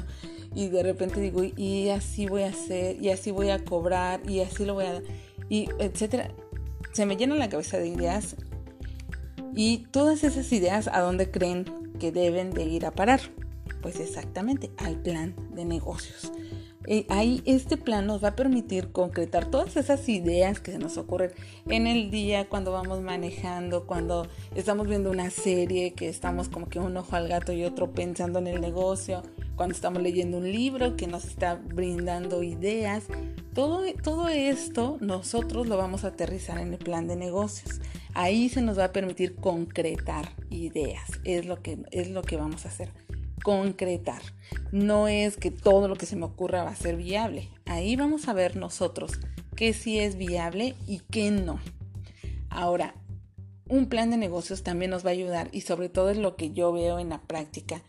y 0.55 0.69
de 0.69 0.83
repente 0.83 1.21
digo 1.21 1.43
y 1.45 1.89
así 1.89 2.27
voy 2.27 2.43
a 2.43 2.49
hacer 2.49 3.03
y 3.03 3.11
así 3.11 3.31
voy 3.31 3.51
a 3.51 3.65
cobrar 3.65 4.21
y 4.29 4.41
así 4.41 4.65
lo 4.65 4.75
voy 4.75 4.85
a 4.85 5.03
y 5.49 5.69
etcétera. 5.79 6.33
Se 6.93 7.07
me 7.07 7.17
llena 7.17 7.37
la 7.37 7.49
cabeza 7.49 7.79
de 7.79 7.89
ideas 7.89 8.37
y 9.55 9.79
todas 9.91 10.25
esas 10.25 10.53
ideas 10.53 10.89
a 10.89 11.01
dónde 11.01 11.31
creen 11.31 11.65
que 11.99 12.13
deben 12.13 12.51
de 12.51 12.65
ir 12.65 12.87
a 12.87 12.93
parar 12.93 13.21
pues 13.83 13.99
exactamente 13.99 14.71
al 14.77 14.97
plan 14.97 15.35
de 15.55 15.65
negocios 15.65 16.33
eh, 16.87 17.05
ahí 17.11 17.43
este 17.45 17.77
plan 17.77 18.07
nos 18.07 18.25
va 18.25 18.29
a 18.29 18.37
permitir 18.37 18.91
concretar 18.91 19.51
todas 19.51 19.77
esas 19.77 20.09
ideas 20.09 20.61
que 20.61 20.73
se 20.73 20.79
nos 20.79 20.97
ocurren 20.97 21.31
en 21.69 21.87
el 21.87 22.11
día, 22.11 22.49
cuando 22.49 22.73
vamos 22.73 23.03
manejando, 23.03 23.87
cuando 23.87 24.27
estamos 24.55 24.89
viendo 24.89 25.11
una 25.11 25.29
serie, 25.29 25.93
que 25.93 26.09
estamos 26.09 26.49
como 26.49 26.69
que 26.69 26.79
un 26.79 26.97
ojo 26.97 27.17
al 27.17 27.29
gato 27.29 27.53
y 27.53 27.65
otro 27.65 27.93
pensando 27.93 28.39
en 28.39 28.47
el 28.47 28.63
negocio, 28.63 29.23
cuando 29.57 29.75
estamos 29.75 30.03
leyendo 30.03 30.39
un 30.39 30.51
libro 30.51 30.97
que 30.97 31.07
nos 31.07 31.27
está 31.27 31.55
brindando 31.55 32.43
ideas. 32.43 33.05
Todo, 33.53 33.83
todo 34.03 34.29
esto 34.29 34.97
nosotros 35.01 35.69
lo 35.69 35.77
vamos 35.77 36.05
a 36.05 36.09
aterrizar 36.09 36.59
en 36.59 36.73
el 36.73 36.79
plan 36.79 37.07
de 37.09 37.17
negocios. 37.17 37.81
Ahí 38.15 38.49
se 38.49 38.63
nos 38.63 38.79
va 38.79 38.85
a 38.85 38.93
permitir 38.93 39.37
concretar 39.37 40.31
ideas. 40.49 41.11
Es 41.25 41.45
lo 41.45 41.61
que, 41.63 41.79
es 41.91 42.09
lo 42.09 42.23
que 42.23 42.37
vamos 42.37 42.65
a 42.65 42.69
hacer 42.69 42.91
concretar. 43.43 44.23
No 44.73 45.09
es 45.09 45.37
que 45.37 45.51
todo 45.51 45.89
lo 45.89 45.97
que 45.97 46.07
se 46.07 46.17
me 46.17 46.25
ocurra 46.25 46.65
va 46.65 46.71
a 46.71 46.77
ser 46.77 46.97
viable. 46.97 47.49
Ahí 47.67 47.97
vamos 47.97 48.29
a 48.29 48.33
ver 48.33 48.57
nosotros 48.57 49.13
qué 49.57 49.73
sí 49.73 49.99
es 49.99 50.17
viable 50.17 50.75
y 50.87 51.01
qué 51.11 51.31
no. 51.31 51.61
Ahora, 52.49 52.95
un 53.69 53.87
plan 53.87 54.11
de 54.11 54.17
negocios 54.17 54.63
también 54.63 54.91
nos 54.91 55.05
va 55.05 55.11
a 55.11 55.13
ayudar 55.13 55.49
y 55.53 55.63
sobre 55.63 55.89
todo 55.89 56.11
es 56.11 56.19
lo 56.19 56.37
que 56.37 56.53
yo 56.53 56.73
veo 56.73 56.99
en 56.99 57.11
la 57.11 57.23
práctica 57.23 57.83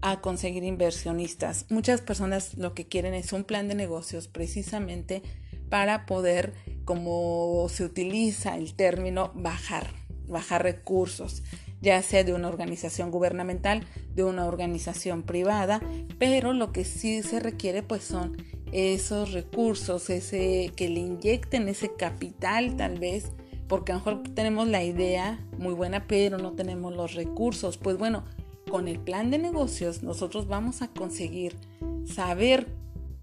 a 0.00 0.20
conseguir 0.20 0.64
inversionistas. 0.64 1.66
Muchas 1.70 2.00
personas 2.00 2.56
lo 2.56 2.72
que 2.74 2.86
quieren 2.86 3.14
es 3.14 3.32
un 3.32 3.44
plan 3.44 3.68
de 3.68 3.74
negocios 3.74 4.28
precisamente 4.28 5.22
para 5.68 6.06
poder, 6.06 6.54
como 6.84 7.66
se 7.68 7.84
utiliza 7.84 8.56
el 8.56 8.74
término, 8.74 9.32
bajar, 9.34 9.88
bajar 10.26 10.62
recursos 10.62 11.42
ya 11.80 12.02
sea 12.02 12.24
de 12.24 12.34
una 12.34 12.48
organización 12.48 13.10
gubernamental, 13.10 13.86
de 14.14 14.24
una 14.24 14.46
organización 14.46 15.22
privada, 15.22 15.80
pero 16.18 16.52
lo 16.52 16.72
que 16.72 16.84
sí 16.84 17.22
se 17.22 17.40
requiere 17.40 17.82
pues 17.82 18.04
son 18.04 18.36
esos 18.72 19.32
recursos, 19.32 20.10
ese 20.10 20.72
que 20.76 20.88
le 20.88 21.00
inyecten 21.00 21.68
ese 21.68 21.94
capital 21.94 22.76
tal 22.76 22.98
vez, 22.98 23.32
porque 23.66 23.92
a 23.92 23.96
lo 23.96 24.00
mejor 24.00 24.22
tenemos 24.34 24.68
la 24.68 24.82
idea 24.82 25.38
muy 25.58 25.74
buena, 25.74 26.06
pero 26.06 26.38
no 26.38 26.52
tenemos 26.52 26.94
los 26.94 27.14
recursos. 27.14 27.78
Pues 27.78 27.98
bueno, 27.98 28.24
con 28.70 28.88
el 28.88 28.98
plan 28.98 29.30
de 29.30 29.38
negocios 29.38 30.02
nosotros 30.02 30.48
vamos 30.48 30.82
a 30.82 30.88
conseguir 30.88 31.56
saber 32.04 32.66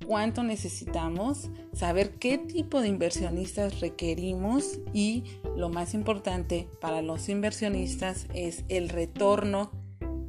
cuánto 0.05 0.43
necesitamos, 0.43 1.49
saber 1.73 2.11
qué 2.15 2.37
tipo 2.37 2.81
de 2.81 2.87
inversionistas 2.87 3.79
requerimos 3.79 4.79
y 4.93 5.23
lo 5.55 5.69
más 5.69 5.93
importante 5.93 6.67
para 6.79 7.01
los 7.01 7.29
inversionistas 7.29 8.27
es 8.33 8.63
el 8.69 8.89
retorno 8.89 9.71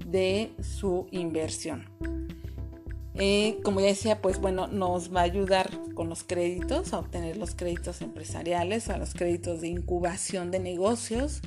de 0.07 0.53
su 0.63 1.07
inversión. 1.11 1.87
Eh, 3.19 3.59
como 3.63 3.81
ya 3.81 3.87
decía, 3.87 4.21
pues 4.21 4.41
bueno, 4.41 4.67
nos 4.67 5.15
va 5.15 5.21
a 5.21 5.25
ayudar 5.25 5.71
con 5.95 6.11
los 6.11 6.23
créditos, 6.23 6.93
a 6.93 6.99
obtener 6.99 7.39
los 7.39 7.55
créditos 7.55 8.03
empresariales, 8.03 8.91
a 8.91 8.99
los 8.99 9.15
créditos 9.15 9.63
de 9.63 9.69
incubación 9.69 10.51
de 10.51 10.59
negocios 10.59 11.41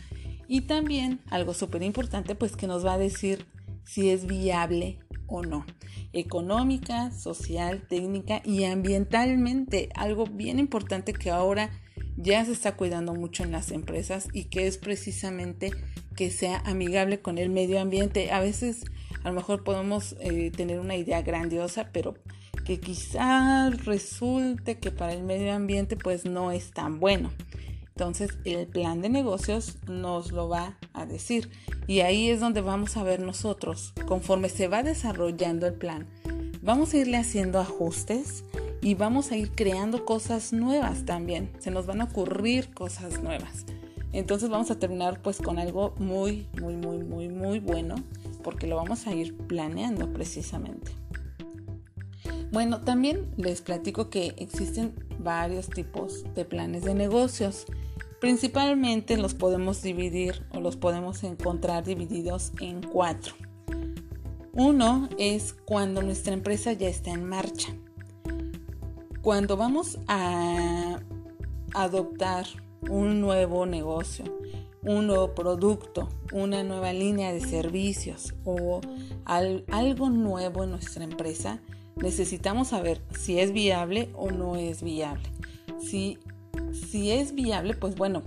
y 0.48 0.62
también 0.62 1.19
algo 1.29 1.53
súper 1.53 1.83
importante, 1.83 2.33
pues 2.33 2.55
que 2.55 2.65
nos 2.65 2.83
va 2.83 2.93
a 2.93 2.98
decir 2.98 3.45
si 3.86 4.09
es 4.09 4.25
viable 4.25 4.98
o 5.27 5.43
no. 5.43 5.63
Económica, 6.13 7.11
social, 7.11 7.85
técnica 7.87 8.41
y 8.43 8.63
ambientalmente. 8.63 9.89
Algo 9.95 10.25
bien 10.25 10.59
importante 10.59 11.13
que 11.13 11.29
ahora 11.29 11.69
ya 12.17 12.43
se 12.45 12.51
está 12.51 12.75
cuidando 12.75 13.13
mucho 13.13 13.43
en 13.43 13.51
las 13.51 13.71
empresas 13.71 14.27
y 14.33 14.45
que 14.45 14.67
es 14.67 14.77
precisamente 14.77 15.71
que 16.15 16.31
sea 16.31 16.57
amigable 16.65 17.21
con 17.21 17.37
el 17.37 17.49
medio 17.49 17.79
ambiente. 17.79 18.31
A 18.31 18.41
veces 18.41 18.83
A 19.23 19.29
lo 19.29 19.35
mejor 19.35 19.63
podemos 19.63 20.15
eh, 20.21 20.51
tener 20.55 20.79
una 20.79 20.95
idea 20.95 21.21
grandiosa, 21.21 21.89
pero 21.91 22.15
que 22.65 22.79
quizás 22.79 23.85
resulte 23.85 24.77
que 24.77 24.91
para 24.91 25.13
el 25.13 25.23
medio 25.23 25.53
ambiente 25.53 25.97
pues 25.97 26.25
no 26.25 26.51
es 26.51 26.71
tan 26.71 26.99
bueno. 26.99 27.31
Entonces 27.99 28.37
el 28.45 28.65
plan 28.65 29.01
de 29.01 29.09
negocios 29.09 29.77
nos 29.89 30.31
lo 30.31 30.47
va 30.47 30.77
a 30.93 31.05
decir 31.05 31.49
y 31.85 31.99
ahí 31.99 32.29
es 32.29 32.39
donde 32.39 32.61
vamos 32.61 32.95
a 32.95 33.03
ver 33.03 33.19
nosotros, 33.19 33.93
conforme 34.07 34.47
se 34.47 34.69
va 34.69 34.83
desarrollando 34.83 35.67
el 35.67 35.73
plan, 35.73 36.07
vamos 36.61 36.93
a 36.93 36.97
irle 36.97 37.17
haciendo 37.17 37.59
ajustes 37.59 38.45
y 38.81 38.95
vamos 38.95 39.33
a 39.33 39.35
ir 39.35 39.51
creando 39.51 40.05
cosas 40.05 40.53
nuevas 40.53 41.03
también. 41.03 41.51
Se 41.59 41.71
nos 41.71 41.87
van 41.87 41.99
a 41.99 42.05
ocurrir 42.05 42.73
cosas 42.73 43.21
nuevas. 43.21 43.65
Entonces 44.13 44.49
vamos 44.49 44.71
a 44.71 44.79
terminar 44.79 45.21
pues 45.21 45.39
con 45.39 45.59
algo 45.59 45.93
muy, 45.97 46.47
muy, 46.57 46.77
muy, 46.77 46.99
muy, 46.99 47.27
muy 47.27 47.59
bueno 47.59 47.95
porque 48.45 48.65
lo 48.65 48.77
vamos 48.77 49.07
a 49.07 49.13
ir 49.13 49.35
planeando 49.35 50.13
precisamente. 50.13 50.93
Bueno, 52.51 52.81
también 52.81 53.31
les 53.38 53.62
platico 53.62 54.09
que 54.09 54.33
existen 54.38 54.93
varios 55.19 55.69
tipos 55.69 56.24
de 56.36 56.45
planes 56.45 56.83
de 56.83 56.93
negocios. 56.93 57.65
Principalmente 58.19 59.17
los 59.17 59.33
podemos 59.33 59.81
dividir 59.81 60.45
o 60.51 60.59
los 60.59 60.75
podemos 60.75 61.24
encontrar 61.24 61.83
divididos 61.83 62.51
en 62.59 62.81
cuatro. 62.81 63.36
Uno 64.53 65.07
es 65.17 65.53
cuando 65.53 66.01
nuestra 66.01 66.33
empresa 66.33 66.74
ya 66.74 66.89
está 66.89 67.12
en 67.12 67.24
marcha. 67.24 67.69
Cuando 69.21 69.55
vamos 69.57 70.00
a 70.07 71.00
adoptar 71.74 72.45
un 72.89 73.21
nuevo 73.21 73.65
negocio, 73.65 74.25
un 74.81 75.07
nuevo 75.07 75.36
producto, 75.36 76.09
una 76.31 76.63
nueva 76.63 76.93
línea 76.93 77.31
de 77.31 77.41
servicios 77.41 78.33
o 78.43 78.81
algo 79.25 80.09
nuevo 80.09 80.63
en 80.63 80.71
nuestra 80.71 81.03
empresa, 81.03 81.62
necesitamos 82.01 82.69
saber 82.69 83.01
si 83.17 83.39
es 83.39 83.51
viable 83.51 84.09
o 84.15 84.31
no 84.31 84.55
es 84.55 84.83
viable. 84.83 85.29
Si, 85.79 86.19
si 86.71 87.11
es 87.11 87.33
viable, 87.33 87.73
pues 87.75 87.95
bueno, 87.95 88.23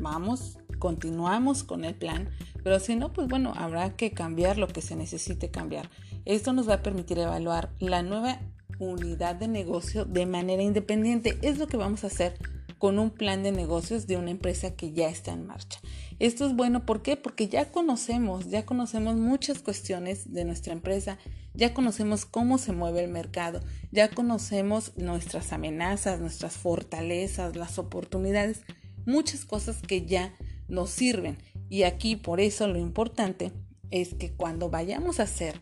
vamos, 0.00 0.58
continuamos 0.78 1.64
con 1.64 1.84
el 1.84 1.94
plan, 1.94 2.30
pero 2.62 2.78
si 2.80 2.96
no, 2.96 3.12
pues 3.12 3.28
bueno, 3.28 3.52
habrá 3.56 3.96
que 3.96 4.12
cambiar 4.12 4.58
lo 4.58 4.68
que 4.68 4.82
se 4.82 4.96
necesite 4.96 5.50
cambiar. 5.50 5.90
Esto 6.24 6.52
nos 6.52 6.68
va 6.68 6.74
a 6.74 6.82
permitir 6.82 7.18
evaluar 7.18 7.70
la 7.78 8.02
nueva 8.02 8.40
unidad 8.78 9.36
de 9.36 9.48
negocio 9.48 10.04
de 10.04 10.26
manera 10.26 10.62
independiente. 10.62 11.38
Es 11.42 11.58
lo 11.58 11.66
que 11.66 11.76
vamos 11.76 12.04
a 12.04 12.08
hacer 12.08 12.34
con 12.80 12.98
un 12.98 13.10
plan 13.10 13.42
de 13.42 13.52
negocios 13.52 14.06
de 14.06 14.16
una 14.16 14.30
empresa 14.30 14.74
que 14.74 14.92
ya 14.92 15.10
está 15.10 15.32
en 15.32 15.46
marcha. 15.46 15.78
Esto 16.18 16.46
es 16.46 16.56
bueno, 16.56 16.86
¿por 16.86 17.02
qué? 17.02 17.14
Porque 17.14 17.46
ya 17.46 17.70
conocemos, 17.70 18.48
ya 18.48 18.64
conocemos 18.64 19.16
muchas 19.16 19.58
cuestiones 19.58 20.32
de 20.32 20.46
nuestra 20.46 20.72
empresa, 20.72 21.18
ya 21.52 21.74
conocemos 21.74 22.24
cómo 22.24 22.56
se 22.56 22.72
mueve 22.72 23.04
el 23.04 23.10
mercado, 23.10 23.60
ya 23.92 24.08
conocemos 24.08 24.92
nuestras 24.96 25.52
amenazas, 25.52 26.20
nuestras 26.20 26.54
fortalezas, 26.54 27.54
las 27.54 27.78
oportunidades, 27.78 28.62
muchas 29.04 29.44
cosas 29.44 29.82
que 29.82 30.06
ya 30.06 30.34
nos 30.66 30.88
sirven. 30.88 31.36
Y 31.68 31.82
aquí 31.82 32.16
por 32.16 32.40
eso 32.40 32.66
lo 32.66 32.78
importante 32.78 33.52
es 33.90 34.14
que 34.14 34.32
cuando 34.32 34.70
vayamos 34.70 35.20
a 35.20 35.24
hacer 35.24 35.60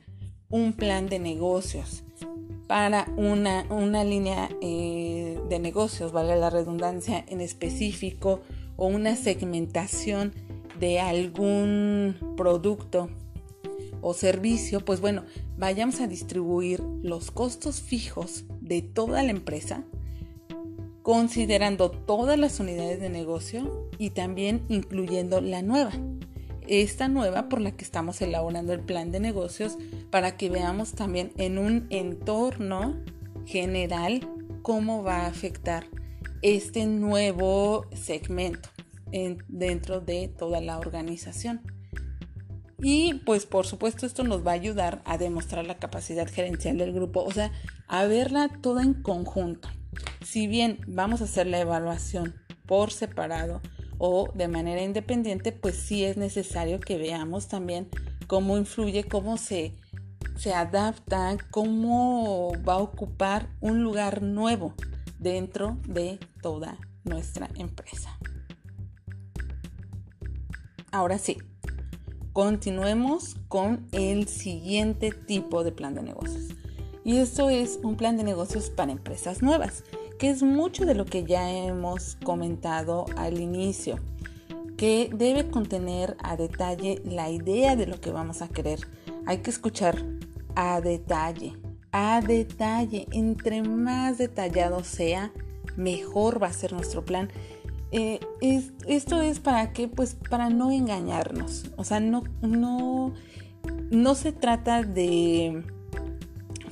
un 0.50 0.72
plan 0.72 1.08
de 1.08 1.18
negocios 1.18 2.04
para 2.68 3.10
una, 3.16 3.64
una 3.70 4.04
línea 4.04 4.50
eh, 4.60 5.40
de 5.48 5.58
negocios, 5.58 6.12
vale 6.12 6.36
la 6.36 6.50
redundancia, 6.50 7.24
en 7.26 7.40
específico 7.40 8.42
o 8.76 8.86
una 8.86 9.16
segmentación 9.16 10.32
de 10.78 11.00
algún 11.00 12.16
producto 12.36 13.08
o 14.02 14.14
servicio, 14.14 14.84
pues 14.84 15.00
bueno, 15.00 15.24
vayamos 15.56 16.00
a 16.00 16.06
distribuir 16.06 16.80
los 17.02 17.30
costos 17.30 17.80
fijos 17.80 18.44
de 18.60 18.82
toda 18.82 19.22
la 19.22 19.30
empresa, 19.30 19.82
considerando 21.02 21.90
todas 21.90 22.38
las 22.38 22.60
unidades 22.60 23.00
de 23.00 23.08
negocio 23.08 23.88
y 23.98 24.10
también 24.10 24.62
incluyendo 24.68 25.40
la 25.40 25.62
nueva 25.62 25.92
esta 26.68 27.08
nueva 27.08 27.48
por 27.48 27.60
la 27.60 27.72
que 27.72 27.84
estamos 27.84 28.20
elaborando 28.20 28.72
el 28.72 28.80
plan 28.80 29.10
de 29.10 29.20
negocios 29.20 29.76
para 30.10 30.36
que 30.36 30.50
veamos 30.50 30.92
también 30.92 31.32
en 31.36 31.58
un 31.58 31.86
entorno 31.90 33.02
general 33.46 34.28
cómo 34.62 35.02
va 35.02 35.22
a 35.22 35.26
afectar 35.26 35.86
este 36.42 36.86
nuevo 36.86 37.86
segmento 37.94 38.68
dentro 39.48 40.00
de 40.00 40.28
toda 40.28 40.60
la 40.60 40.78
organización. 40.78 41.62
Y 42.80 43.14
pues 43.26 43.46
por 43.46 43.66
supuesto 43.66 44.06
esto 44.06 44.22
nos 44.22 44.46
va 44.46 44.52
a 44.52 44.54
ayudar 44.54 45.02
a 45.04 45.18
demostrar 45.18 45.66
la 45.66 45.78
capacidad 45.78 46.28
gerencial 46.28 46.78
del 46.78 46.92
grupo, 46.92 47.24
o 47.24 47.32
sea, 47.32 47.50
a 47.88 48.04
verla 48.04 48.50
toda 48.60 48.82
en 48.82 48.94
conjunto. 48.94 49.68
Si 50.24 50.46
bien 50.46 50.78
vamos 50.86 51.20
a 51.20 51.24
hacer 51.24 51.46
la 51.46 51.58
evaluación 51.58 52.34
por 52.66 52.92
separado, 52.92 53.62
o 53.98 54.30
de 54.34 54.48
manera 54.48 54.82
independiente, 54.82 55.52
pues 55.52 55.76
sí 55.76 56.04
es 56.04 56.16
necesario 56.16 56.80
que 56.80 56.98
veamos 56.98 57.48
también 57.48 57.88
cómo 58.26 58.56
influye, 58.56 59.04
cómo 59.04 59.36
se, 59.36 59.74
se 60.36 60.54
adapta, 60.54 61.36
cómo 61.50 62.52
va 62.66 62.74
a 62.74 62.78
ocupar 62.78 63.48
un 63.60 63.82
lugar 63.82 64.22
nuevo 64.22 64.74
dentro 65.18 65.78
de 65.86 66.18
toda 66.40 66.78
nuestra 67.04 67.48
empresa. 67.56 68.16
Ahora 70.90 71.18
sí, 71.18 71.36
continuemos 72.32 73.36
con 73.48 73.88
el 73.92 74.28
siguiente 74.28 75.10
tipo 75.10 75.64
de 75.64 75.72
plan 75.72 75.94
de 75.94 76.02
negocios. 76.02 76.54
Y 77.04 77.16
esto 77.16 77.50
es 77.50 77.78
un 77.82 77.96
plan 77.96 78.16
de 78.16 78.24
negocios 78.24 78.70
para 78.70 78.92
empresas 78.92 79.42
nuevas 79.42 79.82
que 80.18 80.30
es 80.30 80.42
mucho 80.42 80.84
de 80.84 80.94
lo 80.94 81.04
que 81.04 81.24
ya 81.24 81.50
hemos 81.50 82.16
comentado 82.24 83.06
al 83.16 83.38
inicio, 83.38 84.00
que 84.76 85.10
debe 85.14 85.48
contener 85.48 86.16
a 86.22 86.36
detalle 86.36 87.00
la 87.04 87.30
idea 87.30 87.76
de 87.76 87.86
lo 87.86 88.00
que 88.00 88.10
vamos 88.10 88.42
a 88.42 88.48
querer. 88.48 88.80
Hay 89.26 89.38
que 89.38 89.50
escuchar 89.50 90.04
a 90.56 90.80
detalle, 90.80 91.54
a 91.92 92.20
detalle. 92.20 93.06
Entre 93.12 93.62
más 93.62 94.18
detallado 94.18 94.82
sea, 94.82 95.32
mejor 95.76 96.42
va 96.42 96.48
a 96.48 96.52
ser 96.52 96.72
nuestro 96.72 97.04
plan. 97.04 97.30
Eh, 97.92 98.20
esto 98.86 99.22
es 99.22 99.38
para 99.38 99.72
qué? 99.72 99.88
Pues 99.88 100.16
para 100.28 100.50
no 100.50 100.70
engañarnos. 100.70 101.66
O 101.76 101.84
sea, 101.84 102.00
no, 102.00 102.24
no, 102.42 103.14
no 103.90 104.14
se 104.14 104.32
trata 104.32 104.82
de 104.82 105.62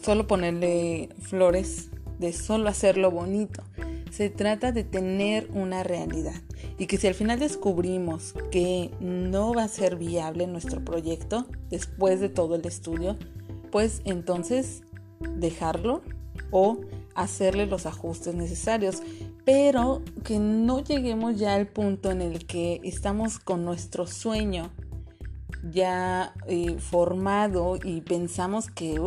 solo 0.02 0.26
ponerle 0.26 1.10
flores 1.20 1.90
de 2.18 2.32
solo 2.32 2.68
hacerlo 2.68 3.10
bonito. 3.10 3.62
Se 4.10 4.30
trata 4.30 4.72
de 4.72 4.84
tener 4.84 5.48
una 5.52 5.82
realidad 5.82 6.40
y 6.78 6.86
que 6.86 6.96
si 6.96 7.06
al 7.06 7.14
final 7.14 7.38
descubrimos 7.38 8.34
que 8.50 8.90
no 9.00 9.52
va 9.52 9.64
a 9.64 9.68
ser 9.68 9.96
viable 9.96 10.46
nuestro 10.46 10.84
proyecto 10.84 11.46
después 11.68 12.20
de 12.20 12.28
todo 12.28 12.54
el 12.54 12.64
estudio, 12.66 13.16
pues 13.70 14.00
entonces 14.04 14.82
dejarlo 15.36 16.02
o 16.50 16.80
hacerle 17.14 17.66
los 17.66 17.86
ajustes 17.86 18.34
necesarios, 18.34 19.02
pero 19.44 20.02
que 20.24 20.38
no 20.38 20.82
lleguemos 20.82 21.38
ya 21.38 21.54
al 21.54 21.66
punto 21.66 22.10
en 22.10 22.22
el 22.22 22.46
que 22.46 22.80
estamos 22.84 23.38
con 23.38 23.64
nuestro 23.64 24.06
sueño 24.06 24.70
ya 25.70 26.34
eh, 26.46 26.76
formado 26.78 27.76
y 27.82 28.00
pensamos 28.02 28.70
que, 28.70 28.98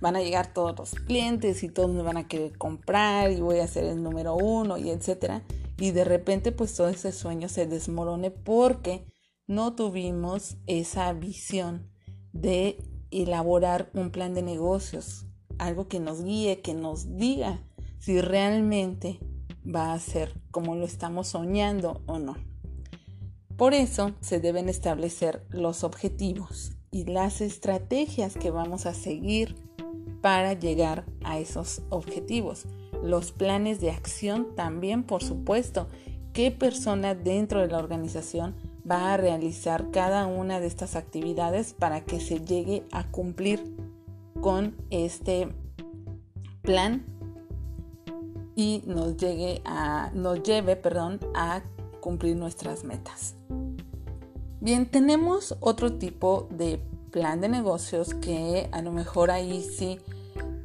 van 0.00 0.16
a 0.16 0.22
llegar 0.22 0.52
todos 0.52 0.78
los 0.78 0.94
clientes 0.94 1.62
y 1.62 1.68
todos 1.68 1.90
me 1.90 2.02
van 2.02 2.16
a 2.16 2.28
querer 2.28 2.56
comprar 2.56 3.30
y 3.32 3.40
voy 3.40 3.58
a 3.58 3.66
ser 3.66 3.84
el 3.84 4.02
número 4.02 4.36
uno 4.36 4.78
y 4.78 4.90
etcétera. 4.90 5.42
Y 5.78 5.92
de 5.92 6.04
repente 6.04 6.52
pues 6.52 6.74
todo 6.74 6.88
ese 6.88 7.12
sueño 7.12 7.48
se 7.48 7.66
desmorone 7.66 8.30
porque 8.30 9.06
no 9.46 9.74
tuvimos 9.74 10.56
esa 10.66 11.12
visión 11.12 11.90
de 12.32 12.78
elaborar 13.10 13.90
un 13.94 14.10
plan 14.10 14.34
de 14.34 14.42
negocios, 14.42 15.26
algo 15.58 15.88
que 15.88 16.00
nos 16.00 16.22
guíe, 16.22 16.60
que 16.60 16.74
nos 16.74 17.16
diga 17.16 17.62
si 17.98 18.20
realmente 18.20 19.18
va 19.64 19.92
a 19.92 19.98
ser 19.98 20.34
como 20.50 20.74
lo 20.76 20.84
estamos 20.84 21.28
soñando 21.28 22.02
o 22.06 22.18
no. 22.18 22.36
Por 23.56 23.74
eso 23.74 24.12
se 24.20 24.38
deben 24.38 24.68
establecer 24.68 25.44
los 25.50 25.82
objetivos 25.82 26.72
y 26.90 27.04
las 27.04 27.40
estrategias 27.40 28.36
que 28.36 28.50
vamos 28.50 28.86
a 28.86 28.94
seguir 28.94 29.56
para 30.20 30.54
llegar 30.54 31.04
a 31.24 31.38
esos 31.38 31.82
objetivos. 31.90 32.66
Los 33.02 33.32
planes 33.32 33.80
de 33.80 33.90
acción 33.90 34.48
también, 34.56 35.02
por 35.02 35.22
supuesto, 35.22 35.88
qué 36.32 36.50
persona 36.50 37.14
dentro 37.14 37.60
de 37.60 37.68
la 37.68 37.78
organización 37.78 38.54
va 38.88 39.12
a 39.12 39.16
realizar 39.16 39.90
cada 39.90 40.26
una 40.26 40.60
de 40.60 40.66
estas 40.66 40.96
actividades 40.96 41.74
para 41.74 42.04
que 42.04 42.20
se 42.20 42.40
llegue 42.40 42.84
a 42.90 43.04
cumplir 43.10 43.62
con 44.40 44.76
este 44.90 45.48
plan 46.62 47.04
y 48.54 48.82
nos 48.86 49.16
llegue 49.16 49.62
a 49.64 50.10
nos 50.14 50.42
lleve, 50.42 50.76
perdón, 50.76 51.20
a 51.34 51.62
cumplir 52.00 52.36
nuestras 52.36 52.84
metas. 52.84 53.34
Bien, 54.60 54.86
tenemos 54.86 55.56
otro 55.60 55.94
tipo 55.98 56.48
de 56.50 56.80
plan 57.10 57.40
de 57.40 57.48
negocios 57.48 58.14
que 58.14 58.68
a 58.72 58.82
lo 58.82 58.92
mejor 58.92 59.30
ahí 59.30 59.62
sí 59.62 59.98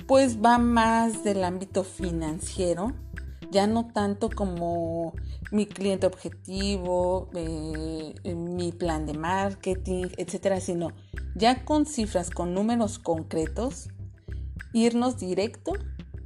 pues 0.07 0.43
va 0.43 0.57
más 0.57 1.23
del 1.23 1.43
ámbito 1.43 1.83
financiero, 1.83 2.93
ya 3.51 3.67
no 3.67 3.87
tanto 3.87 4.29
como 4.29 5.13
mi 5.51 5.65
cliente 5.65 6.07
objetivo, 6.07 7.29
eh, 7.33 8.13
mi 8.35 8.71
plan 8.71 9.05
de 9.05 9.13
marketing, 9.13 10.07
etcétera, 10.17 10.59
sino 10.59 10.91
ya 11.35 11.63
con 11.63 11.85
cifras, 11.85 12.29
con 12.29 12.53
números 12.53 12.99
concretos, 12.99 13.89
irnos 14.73 15.17
directo 15.17 15.73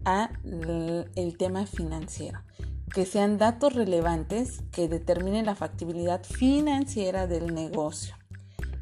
a 0.06 0.32
el 1.16 1.38
tema 1.38 1.66
financiero, 1.66 2.40
que 2.94 3.06
sean 3.06 3.38
datos 3.38 3.74
relevantes 3.74 4.64
que 4.72 4.88
determinen 4.88 5.46
la 5.46 5.56
factibilidad 5.56 6.24
financiera 6.24 7.28
del 7.28 7.54
negocio, 7.54 8.17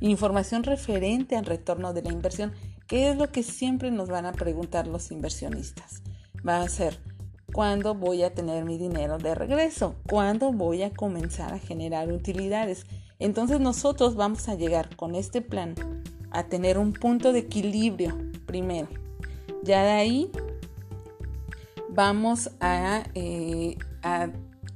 información 0.10 0.64
referente 0.64 1.36
al 1.36 1.46
retorno 1.46 1.94
de 1.94 2.04
la 2.04 2.12
inversión, 2.12 2.54
que 2.88 3.10
es 3.10 3.18
lo 3.18 3.32
que 3.32 3.44
siempre 3.44 3.92
nos 3.92 4.10
van 4.10 4.26
a 4.26 4.34
preguntar 4.34 4.88
los 4.88 5.12
inversionistas. 5.12 6.02
Va 6.48 6.62
a 6.62 6.70
ser 6.70 7.00
¿Cuándo 7.56 7.96
voy 7.96 8.24
a 8.24 8.34
tener 8.34 8.66
mi 8.66 8.78
dinero 8.78 9.18
de 9.18 9.34
regreso? 9.34 9.96
¿Cuándo 10.10 10.52
voy 10.52 10.84
a 10.84 10.92
comenzar 10.92 11.54
a 11.54 11.58
generar 11.58 12.12
utilidades? 12.12 12.86
Entonces 13.18 13.62
nosotros 13.62 14.16
vamos 14.16 14.50
a 14.50 14.56
llegar 14.56 14.94
con 14.98 15.16
este 15.16 15.42
plan 15.42 15.74
a 16.32 16.48
tener 16.48 16.78
un 16.78 16.92
punto 16.92 17.32
de 17.32 17.40
equilibrio 17.40 18.18
primero. 18.46 18.90
Ya 19.64 19.84
de 19.84 19.92
ahí 19.92 20.32
vamos 21.88 22.52
a, 22.60 23.04
eh, 23.14 23.78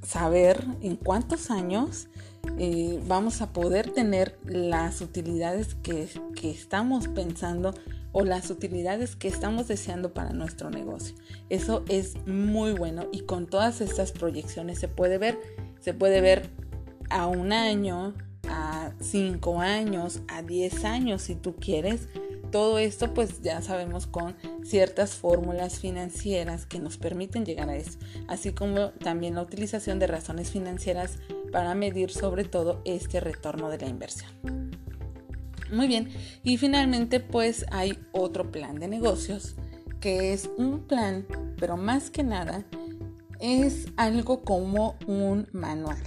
saber 0.02 0.66
en 0.80 0.96
cuántos 0.96 1.52
años 1.52 2.08
eh, 2.58 3.00
vamos 3.08 3.42
a 3.42 3.54
poder 3.54 3.92
tener 3.92 4.38
las 4.46 5.02
utilidades 5.02 5.76
que, 5.76 6.08
que 6.36 6.50
estamos 6.50 7.08
pensando 7.08 7.74
o 8.12 8.24
las 8.24 8.50
utilidades 8.50 9.16
que 9.16 9.28
estamos 9.28 9.68
deseando 9.68 10.14
para 10.14 10.32
nuestro 10.34 10.70
negocio. 10.70 11.16
Eso 11.50 11.84
es 11.88 12.16
muy 12.26 12.74
bueno 12.74 13.08
y 13.12 13.22
con 13.22 13.48
todas 13.48 13.82
estas 13.82 14.12
proyecciones 14.12 14.80
se 14.80 14.88
puede 14.88 15.18
ver, 15.18 15.40
se 15.80 15.94
puede 15.94 16.22
ver 16.22 16.50
a 17.10 17.28
un 17.28 17.54
año, 17.54 18.14
a 18.48 18.92
cinco 19.00 19.60
años, 19.62 20.22
a 20.28 20.42
diez 20.42 20.86
años 20.86 21.22
si 21.24 21.36
tú 21.36 21.56
quieres. 21.56 22.08
Todo 22.52 22.80
esto 22.80 23.14
pues 23.14 23.42
ya 23.42 23.62
sabemos 23.62 24.08
con 24.08 24.36
ciertas 24.64 25.14
fórmulas 25.14 25.80
financieras 25.80 26.66
que 26.66 26.80
nos 26.80 26.98
permiten 26.98 27.46
llegar 27.46 27.70
a 27.70 27.76
eso, 27.76 28.00
así 28.28 28.54
como 28.54 28.90
también 28.92 29.36
la 29.36 29.44
utilización 29.44 30.00
de 30.00 30.08
razones 30.08 30.50
financieras 30.50 31.20
para 31.52 31.76
medir 31.76 32.12
sobre 32.12 32.44
todo 32.44 32.82
este 32.86 33.20
retorno 33.20 33.70
de 33.70 33.78
la 33.78 33.88
inversión. 33.88 34.32
Muy 35.72 35.88
bien, 35.88 36.10
y 36.44 36.58
finalmente 36.58 37.20
pues 37.20 37.66
hay 37.72 38.00
otro 38.12 38.52
plan 38.52 38.80
de 38.80 38.88
negocios 38.88 39.56
que 40.00 40.34
es 40.34 40.50
un 40.58 40.88
plan, 40.88 41.28
pero 41.60 41.78
más 41.78 42.10
que 42.10 42.24
nada 42.24 42.66
es 43.40 43.88
algo 43.96 44.44
como 44.44 44.96
un 45.08 45.48
manual. 45.52 46.02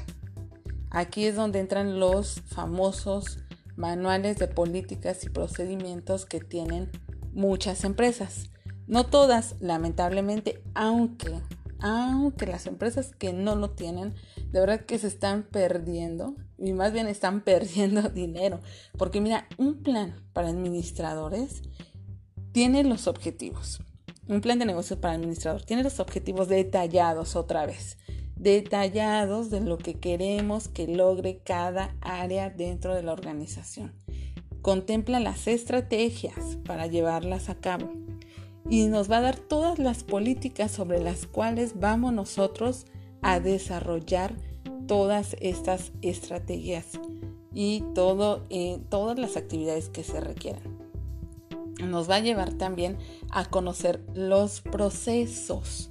Aquí 0.91 1.25
es 1.25 1.37
donde 1.37 1.61
entran 1.61 2.01
los 2.01 2.41
famosos 2.47 3.39
manuales 3.77 4.39
de 4.39 4.49
políticas 4.49 5.25
y 5.25 5.31
procedimientos 5.31 6.27
que 6.27 6.41
tienen 6.41 6.91
muchas 7.33 7.85
empresas. 7.85 8.51
No 8.87 9.07
todas, 9.07 9.57
lamentablemente, 9.61 10.63
aunque, 10.75 11.41
aunque 11.81 12.47
las 12.47 12.67
empresas 12.67 13.13
que 13.17 13.33
no 13.33 13.57
lo 13.57 13.71
tienen, 13.71 14.15
de 14.51 14.61
verdad 14.61 14.85
que 14.85 14.99
se 14.99 15.07
están 15.07 15.45
perdiendo 15.45 16.35
y 16.59 16.73
más 16.73 16.93
bien 16.93 17.07
están 17.07 17.41
perdiendo 17.45 18.03
dinero. 18.09 18.61
Porque 18.99 19.21
mira, 19.21 19.47
un 19.59 19.83
plan 19.83 20.15
para 20.33 20.49
administradores 20.49 21.63
tiene 22.53 22.85
los 22.85 23.07
objetivos. 23.07 23.81
Un 24.29 24.41
plan 24.41 24.59
de 24.59 24.67
negocio 24.67 25.01
para 25.01 25.15
administrador 25.15 25.63
tiene 25.63 25.83
los 25.83 25.99
objetivos 25.99 26.49
detallados 26.49 27.35
otra 27.35 27.67
vez. 27.67 27.99
Detallados 28.37 29.51
de 29.51 29.61
lo 29.61 29.79
que 29.79 29.95
queremos 29.95 30.69
que 30.69 30.89
logre 30.89 31.41
cada 31.45 31.95
área 32.01 32.51
dentro 32.51 32.95
de 32.95 33.03
la 33.03 33.13
organización. 33.13 33.93
Contempla 34.63 35.21
las 35.21 35.47
estrategias 35.49 36.59
para 36.65 36.87
llevarlas 36.87 37.49
a 37.49 37.57
cabo. 37.57 37.93
Y 38.71 38.87
nos 38.87 39.11
va 39.11 39.19
a 39.19 39.23
dar 39.23 39.37
todas 39.37 39.79
las 39.79 40.05
políticas 40.05 40.71
sobre 40.71 41.03
las 41.03 41.27
cuales 41.27 41.79
vamos 41.81 42.13
nosotros 42.13 42.87
a 43.21 43.41
desarrollar 43.41 44.35
todas 44.87 45.37
estas 45.41 45.93
estrategias 46.03 46.87
y 47.55 47.83
todo, 47.95 48.45
eh, 48.51 48.81
todas 48.89 49.19
las 49.19 49.37
actividades 49.37 49.89
que 49.89 50.05
se 50.05 50.21
requieran. 50.21 50.79
Nos 51.83 52.09
va 52.09 52.17
a 52.17 52.21
llevar 52.21 52.53
también 52.55 52.99
a 53.31 53.47
conocer 53.47 54.05
los 54.15 54.61
procesos. 54.61 55.91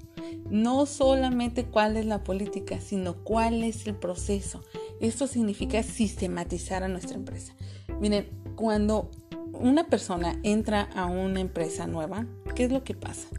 No 0.51 0.85
solamente 0.85 1.63
cuál 1.63 1.95
es 1.95 2.05
la 2.05 2.25
política, 2.25 2.81
sino 2.81 3.23
cuál 3.23 3.63
es 3.63 3.87
el 3.87 3.95
proceso. 3.95 4.61
Esto 4.99 5.25
significa 5.25 5.81
sistematizar 5.81 6.83
a 6.83 6.89
nuestra 6.89 7.15
empresa. 7.15 7.53
Miren, 8.01 8.27
cuando 8.57 9.09
una 9.53 9.87
persona 9.87 10.37
entra 10.43 10.89
a 10.93 11.05
una 11.05 11.39
empresa 11.39 11.87
nueva, 11.87 12.25
¿qué 12.53 12.65
es 12.65 12.71
lo 12.71 12.83
que 12.83 12.95
pasa? 12.95 13.29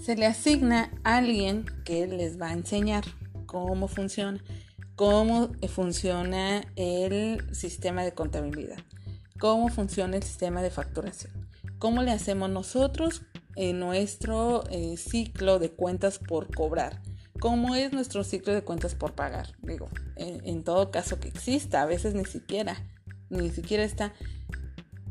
Se 0.00 0.16
le 0.16 0.26
asigna 0.26 0.90
a 1.04 1.18
alguien 1.18 1.64
que 1.84 2.08
les 2.08 2.40
va 2.40 2.48
a 2.48 2.54
enseñar 2.54 3.04
cómo 3.46 3.86
funciona, 3.86 4.42
cómo 4.96 5.50
funciona 5.68 6.62
el 6.74 7.54
sistema 7.54 8.02
de 8.02 8.14
contabilidad, 8.14 8.78
cómo 9.38 9.68
funciona 9.68 10.16
el 10.16 10.24
sistema 10.24 10.60
de 10.60 10.70
facturación, 10.70 11.32
cómo 11.78 12.02
le 12.02 12.10
hacemos 12.10 12.50
nosotros 12.50 13.22
nuestro 13.56 14.64
eh, 14.70 14.96
ciclo 14.96 15.58
de 15.58 15.70
cuentas 15.70 16.18
por 16.18 16.54
cobrar, 16.54 17.00
cómo 17.38 17.74
es 17.74 17.92
nuestro 17.92 18.24
ciclo 18.24 18.52
de 18.52 18.62
cuentas 18.62 18.94
por 18.94 19.14
pagar. 19.14 19.54
Digo, 19.62 19.88
en, 20.16 20.64
todo 20.64 20.90
caso 20.90 21.18
que 21.20 21.28
exista, 21.28 21.82
a 21.82 21.86
veces 21.86 22.14
ni 22.14 22.24
siquiera, 22.24 22.76
ni 23.30 23.50
siquiera 23.50 23.84
está. 23.84 24.12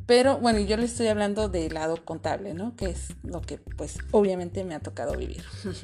Pero 0.05 0.37
bueno, 0.37 0.59
yo 0.59 0.77
le 0.77 0.85
estoy 0.85 1.07
hablando 1.07 1.49
del 1.49 1.73
lado 1.73 2.03
contable, 2.05 2.53
¿no? 2.53 2.75
Que 2.75 2.87
es 2.87 3.15
lo 3.23 3.41
que 3.41 3.57
pues 3.57 3.97
obviamente 4.11 4.63
me 4.63 4.75
ha 4.75 4.79
tocado 4.79 5.17
vivir. 5.17 5.43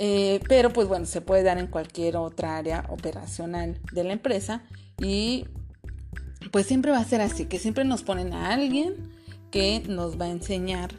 Eh, 0.00 0.38
pero 0.48 0.72
pues 0.72 0.86
bueno, 0.86 1.06
se 1.06 1.20
puede 1.20 1.42
dar 1.42 1.58
en 1.58 1.66
cualquier 1.66 2.18
otra 2.18 2.56
área 2.56 2.86
operacional 2.88 3.80
de 3.92 4.04
la 4.04 4.12
empresa 4.12 4.62
y 5.02 5.48
pues 6.52 6.66
siempre 6.66 6.92
va 6.92 6.98
a 6.98 7.04
ser 7.04 7.20
así, 7.20 7.46
que 7.46 7.58
siempre 7.58 7.84
nos 7.84 8.04
ponen 8.04 8.32
a 8.32 8.54
alguien 8.54 8.94
que 9.50 9.82
nos 9.88 10.16
va 10.16 10.26
a 10.26 10.30
enseñar 10.30 10.94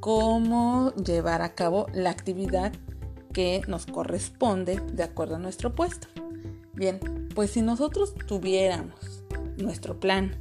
cómo 0.00 0.92
llevar 0.94 1.42
a 1.42 1.54
cabo 1.54 1.86
la 1.92 2.10
actividad 2.10 2.72
que 3.32 3.62
nos 3.68 3.86
corresponde 3.86 4.80
de 4.92 5.02
acuerdo 5.02 5.36
a 5.36 5.38
nuestro 5.38 5.74
puesto. 5.74 6.08
Bien, 6.74 6.98
pues 7.34 7.50
si 7.50 7.62
nosotros 7.62 8.14
tuviéramos 8.26 9.24
nuestro 9.58 10.00
plan 10.00 10.36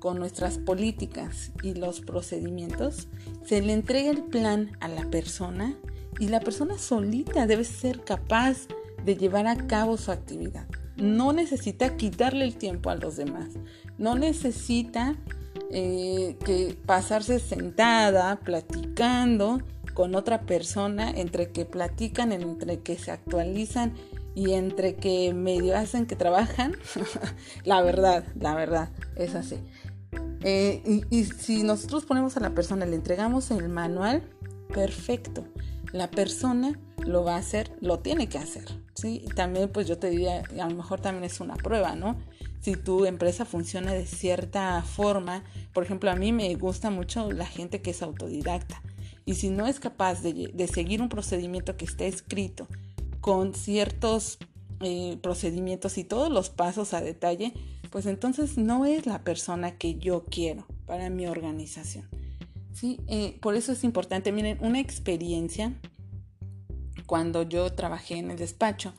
con 0.00 0.18
nuestras 0.18 0.58
políticas 0.58 1.52
y 1.62 1.74
los 1.74 2.00
procedimientos, 2.00 3.08
se 3.44 3.62
le 3.62 3.72
entrega 3.72 4.10
el 4.10 4.24
plan 4.24 4.76
a 4.80 4.88
la 4.88 5.08
persona 5.10 5.78
y 6.18 6.26
la 6.28 6.40
persona 6.40 6.76
solita 6.76 7.46
debe 7.46 7.64
ser 7.64 8.02
capaz 8.02 8.66
de 9.04 9.16
llevar 9.16 9.46
a 9.46 9.56
cabo 9.68 9.96
su 9.96 10.10
actividad. 10.10 10.66
No 10.96 11.32
necesita 11.32 11.96
quitarle 11.96 12.44
el 12.44 12.56
tiempo 12.56 12.90
a 12.90 12.96
los 12.96 13.16
demás. 13.16 13.50
No 13.96 14.16
necesita 14.16 15.16
eh, 15.70 16.36
que 16.44 16.76
pasarse 16.86 17.38
sentada 17.38 18.36
platicando 18.40 19.62
con 19.94 20.14
otra 20.14 20.42
persona 20.42 21.10
entre 21.10 21.50
que 21.50 21.64
platican, 21.64 22.32
entre 22.32 22.80
que 22.80 22.96
se 22.96 23.10
actualizan 23.10 23.94
y 24.34 24.52
entre 24.52 24.94
que 24.94 25.34
medio 25.34 25.76
hacen 25.76 26.06
que 26.06 26.16
trabajan. 26.16 26.76
la 27.64 27.82
verdad, 27.82 28.24
la 28.38 28.54
verdad, 28.54 28.90
es 29.16 29.34
así. 29.34 29.58
Eh, 30.44 31.02
y 31.10 31.24
si 31.24 31.62
nosotros 31.62 32.04
ponemos 32.04 32.36
a 32.36 32.40
la 32.40 32.50
persona, 32.50 32.86
le 32.86 32.96
entregamos 32.96 33.50
el 33.50 33.68
manual, 33.68 34.22
perfecto 34.72 35.44
la 35.92 36.10
persona 36.10 36.78
lo 37.04 37.24
va 37.24 37.36
a 37.36 37.38
hacer, 37.38 37.70
lo 37.80 38.00
tiene 38.00 38.28
que 38.28 38.38
hacer. 38.38 38.64
¿sí? 38.94 39.24
También 39.36 39.68
pues 39.70 39.86
yo 39.86 39.98
te 39.98 40.10
diría, 40.10 40.42
a 40.60 40.68
lo 40.68 40.74
mejor 40.74 41.00
también 41.00 41.24
es 41.24 41.40
una 41.40 41.56
prueba, 41.56 41.94
¿no? 41.94 42.16
Si 42.62 42.76
tu 42.76 43.06
empresa 43.06 43.44
funciona 43.44 43.92
de 43.92 44.06
cierta 44.06 44.80
forma, 44.82 45.42
por 45.72 45.82
ejemplo, 45.82 46.12
a 46.12 46.14
mí 46.14 46.30
me 46.30 46.54
gusta 46.54 46.90
mucho 46.90 47.32
la 47.32 47.44
gente 47.44 47.82
que 47.82 47.90
es 47.90 48.02
autodidacta. 48.02 48.80
Y 49.24 49.34
si 49.34 49.50
no 49.50 49.66
es 49.66 49.80
capaz 49.80 50.22
de, 50.22 50.68
seguir 50.72 51.02
un 51.02 51.08
procedimiento 51.08 51.76
que 51.76 51.84
esté 51.84 52.06
escrito 52.06 52.68
con 53.20 53.54
ciertos 53.54 54.38
eh, 54.80 55.18
procedimientos 55.20 55.98
y 55.98 56.04
todos 56.04 56.30
los 56.30 56.50
pasos 56.50 56.94
a 56.94 57.00
detalle, 57.00 57.52
pues 57.90 58.06
entonces 58.06 58.56
no 58.56 58.86
es 58.86 59.06
la 59.06 59.24
persona 59.24 59.76
que 59.76 59.96
yo 59.96 60.24
quiero 60.24 60.64
para 60.86 61.10
mi 61.10 61.26
organización. 61.26 62.08
Sí, 62.72 63.00
eh, 63.08 63.38
por 63.42 63.56
eso 63.56 63.72
es 63.72 63.82
importante. 63.82 64.30
Miren, 64.30 64.58
una 64.60 64.78
experiencia 64.78 65.72
cuando 67.06 67.42
yo 67.42 67.72
trabajé 67.72 68.18
en 68.18 68.30
el 68.30 68.38
despacho, 68.38 68.94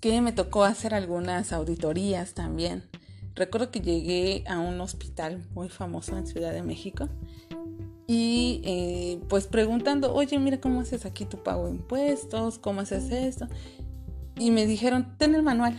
que 0.00 0.20
me 0.20 0.32
tocó 0.32 0.64
hacer 0.64 0.94
algunas 0.94 1.52
auditorías 1.52 2.34
también 2.34 2.84
Recuerdo 3.36 3.70
que 3.70 3.80
llegué 3.80 4.44
a 4.48 4.58
un 4.58 4.80
hospital 4.80 5.44
muy 5.54 5.68
famoso 5.68 6.16
en 6.16 6.26
Ciudad 6.26 6.54
de 6.54 6.62
México 6.62 7.10
y 8.06 8.62
eh, 8.64 9.20
pues 9.28 9.46
preguntando, 9.46 10.14
oye, 10.14 10.38
mira 10.38 10.58
cómo 10.58 10.80
haces 10.80 11.04
aquí 11.04 11.26
tu 11.26 11.42
pago 11.42 11.66
de 11.66 11.72
impuestos, 11.72 12.58
cómo 12.58 12.80
haces 12.80 13.10
esto. 13.10 13.46
Y 14.38 14.52
me 14.52 14.66
dijeron, 14.66 15.16
ten 15.18 15.34
el 15.34 15.42
manual. 15.42 15.76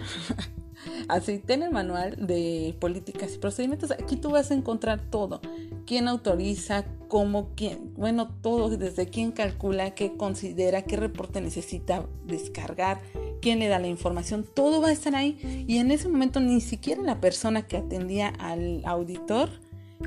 Así, 1.08 1.40
ten 1.40 1.64
el 1.64 1.72
manual 1.72 2.28
de 2.28 2.76
políticas 2.80 3.34
y 3.34 3.40
procedimientos. 3.40 3.90
Aquí 3.90 4.18
tú 4.18 4.30
vas 4.30 4.52
a 4.52 4.54
encontrar 4.54 5.02
todo. 5.10 5.42
¿Quién 5.88 6.08
autoriza? 6.08 6.86
¿Cómo? 7.08 7.56
¿Quién? 7.56 7.94
Bueno, 7.96 8.36
todo, 8.42 8.70
desde 8.70 9.08
quién 9.08 9.32
calcula, 9.32 9.96
qué 9.96 10.16
considera, 10.16 10.84
qué 10.84 10.98
reporte 10.98 11.42
necesita 11.42 12.06
descargar, 12.26 13.02
quién 13.48 13.60
le 13.60 13.70
da 13.70 13.80
la 13.80 13.88
información. 13.88 14.46
Todo 14.54 14.82
va 14.82 14.90
a 14.90 14.92
estar 14.92 15.16
ahí. 15.16 15.66
Y 15.70 15.78
en 15.78 15.90
ese 15.92 16.10
momento 16.10 16.42
ni 16.42 16.60
siquiera 16.60 17.02
la 17.02 17.22
persona 17.22 17.66
que 17.66 17.78
atendía 17.78 18.28
al 18.28 18.82
auditor 18.84 19.50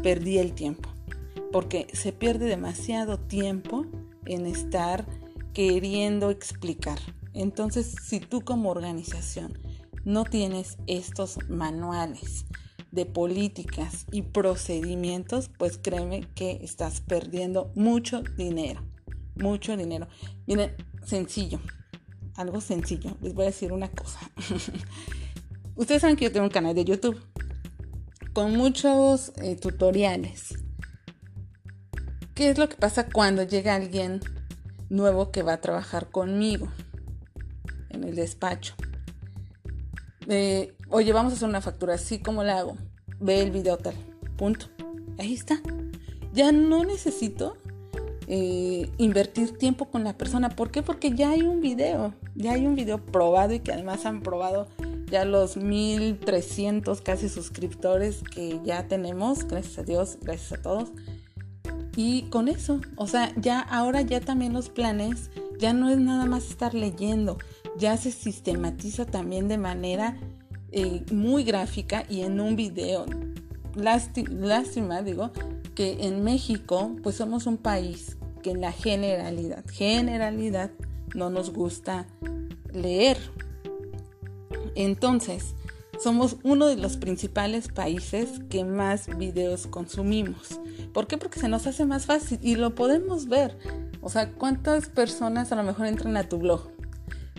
perdía 0.03 0.42
el 0.42 0.53
tiempo 0.53 0.90
porque 1.50 1.87
se 1.94 2.12
pierde 2.12 2.44
demasiado 2.44 3.18
tiempo 3.18 3.87
en 4.26 4.44
estar 4.44 5.07
queriendo 5.55 6.29
explicar. 6.29 6.98
Entonces, 7.33 7.94
si 8.05 8.20
tú 8.20 8.42
como 8.42 8.68
organización 8.68 9.59
no 10.05 10.24
tienes 10.24 10.76
estos 10.87 11.38
manuales 11.48 12.44
de 12.92 13.07
políticas 13.07 14.05
y 14.12 14.20
procedimientos, 14.20 15.50
pues 15.59 15.79
créeme 15.79 16.29
que 16.35 16.61
estás 16.62 17.00
perdiendo 17.00 17.72
mucho 17.74 18.20
dinero, 18.37 18.83
mucho 19.35 19.79
dinero. 19.79 20.09
Miren, 20.46 20.76
sencillo, 21.07 21.59
algo 22.40 22.61
sencillo. 22.61 23.16
Les 23.20 23.35
voy 23.35 23.44
a 23.44 23.46
decir 23.46 23.72
una 23.72 23.88
cosa. 23.88 24.18
Ustedes 25.76 26.03
saben 26.03 26.16
que 26.16 26.24
yo 26.24 26.33
tengo 26.33 26.46
un 26.46 26.53
canal 26.53 26.74
de 26.74 26.85
YouTube 26.85 27.20
con 28.33 28.57
muchos 28.57 29.33
eh, 29.37 29.57
tutoriales 29.57 30.55
¿Qué 32.40 32.48
es 32.48 32.57
lo 32.57 32.70
que 32.70 32.76
pasa 32.76 33.07
cuando 33.07 33.42
llega 33.42 33.74
alguien 33.74 34.20
nuevo 34.88 35.31
que 35.31 35.42
va 35.42 35.53
a 35.53 35.61
trabajar 35.61 36.09
conmigo 36.11 36.68
en 37.90 38.03
el 38.03 38.14
despacho? 38.16 38.74
Oye, 40.88 41.12
vamos 41.12 41.35
a 41.35 41.37
hacer 41.37 41.50
una 41.50 41.61
factura 41.61 41.96
así 41.96 42.20
como 42.20 42.42
la 42.42 42.61
hago. 42.61 42.79
Ve 43.20 43.42
el 43.42 43.50
video 43.50 43.76
tal. 43.76 43.92
Punto. 44.38 44.68
Ahí 45.18 45.35
está. 45.35 45.61
Ya 46.33 46.50
no 46.50 46.83
necesito 46.83 47.59
eh, 48.26 48.90
invertir 48.96 49.59
tiempo 49.59 49.90
con 49.90 50.03
la 50.03 50.16
persona. 50.16 50.48
¿Por 50.48 50.70
qué? 50.70 50.83
Porque 50.83 51.14
ya 51.14 51.33
hay 51.33 51.42
un 51.42 51.61
video. 51.61 52.14
Ya 52.40 52.53
hay 52.53 52.66
un 52.66 52.74
video 52.74 52.96
probado 53.05 53.53
y 53.53 53.61
que 53.61 53.70
además 53.70 54.07
han 54.07 54.22
probado 54.22 54.66
ya 55.11 55.26
los 55.26 55.59
1300 55.59 57.03
casi 57.03 57.29
suscriptores 57.29 58.22
que 58.22 58.59
ya 58.64 58.88
tenemos. 58.88 59.46
Gracias 59.46 59.79
a 59.79 59.83
Dios, 59.83 60.16
gracias 60.22 60.59
a 60.59 60.62
todos. 60.62 60.88
Y 61.96 62.22
con 62.31 62.48
eso, 62.48 62.81
o 62.96 63.07
sea, 63.07 63.31
ya 63.37 63.61
ahora 63.61 64.00
ya 64.00 64.20
también 64.20 64.55
los 64.55 64.70
planes, 64.70 65.31
ya 65.59 65.74
no 65.74 65.90
es 65.90 65.98
nada 65.98 66.24
más 66.24 66.48
estar 66.48 66.72
leyendo, 66.72 67.37
ya 67.76 67.98
se 67.98 68.11
sistematiza 68.11 69.05
también 69.05 69.46
de 69.46 69.59
manera 69.59 70.16
eh, 70.72 71.05
muy 71.12 71.44
gráfica 71.44 72.05
y 72.09 72.22
en 72.22 72.40
un 72.40 72.57
video. 72.57 73.05
lástima, 73.74 75.03
digo, 75.03 75.31
que 75.74 76.07
en 76.07 76.24
México, 76.24 76.96
pues 77.03 77.16
somos 77.16 77.46
un 77.46 77.59
país 77.59 78.16
que 78.42 78.53
en 78.53 78.62
la 78.62 78.72
generalidad, 78.72 79.62
generalidad, 79.70 80.70
no 81.14 81.29
nos 81.29 81.53
gusta 81.53 82.07
leer. 82.73 83.19
Entonces, 84.75 85.55
somos 86.03 86.37
uno 86.45 86.67
de 86.67 86.77
los 86.77 86.97
principales 86.97 87.69
países 87.69 88.41
que 88.49 88.65
más 88.65 89.07
videos 89.19 89.67
consumimos. 89.67 90.61
¿Por 90.95 91.07
qué? 91.07 91.19
Porque 91.19 91.41
se 91.41 91.49
nos 91.49 91.67
hace 91.67 91.85
más 91.85 92.07
fácil 92.07 92.39
y 92.43 92.57
lo 92.57 92.75
podemos 92.75 93.29
ver. 93.29 93.59
O 94.01 94.09
sea, 94.09 94.33
¿cuántas 94.33 94.89
personas 94.89 95.53
a 95.53 95.57
lo 95.57 95.63
mejor 95.63 95.87
entran 95.87 96.17
a 96.17 96.29
tu 96.29 96.39
blog? 96.39 96.71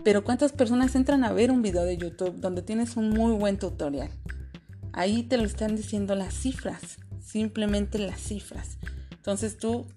Pero 0.03 0.23
¿cuántas 0.23 0.51
personas 0.51 0.95
entran 0.95 1.23
a 1.23 1.31
ver 1.31 1.51
un 1.51 1.61
video 1.61 1.83
de 1.83 1.97
YouTube 1.97 2.39
donde 2.39 2.61
tienes 2.61 2.97
un 2.97 3.09
muy 3.09 3.33
buen 3.33 3.57
tutorial? 3.57 4.11
Ahí 4.93 5.23
te 5.23 5.37
lo 5.37 5.43
están 5.43 5.75
diciendo 5.75 6.15
las 6.15 6.33
cifras, 6.33 6.97
simplemente 7.19 7.97
las 7.97 8.19
cifras. 8.19 8.77
Entonces 9.11 9.57
tú 9.57 9.87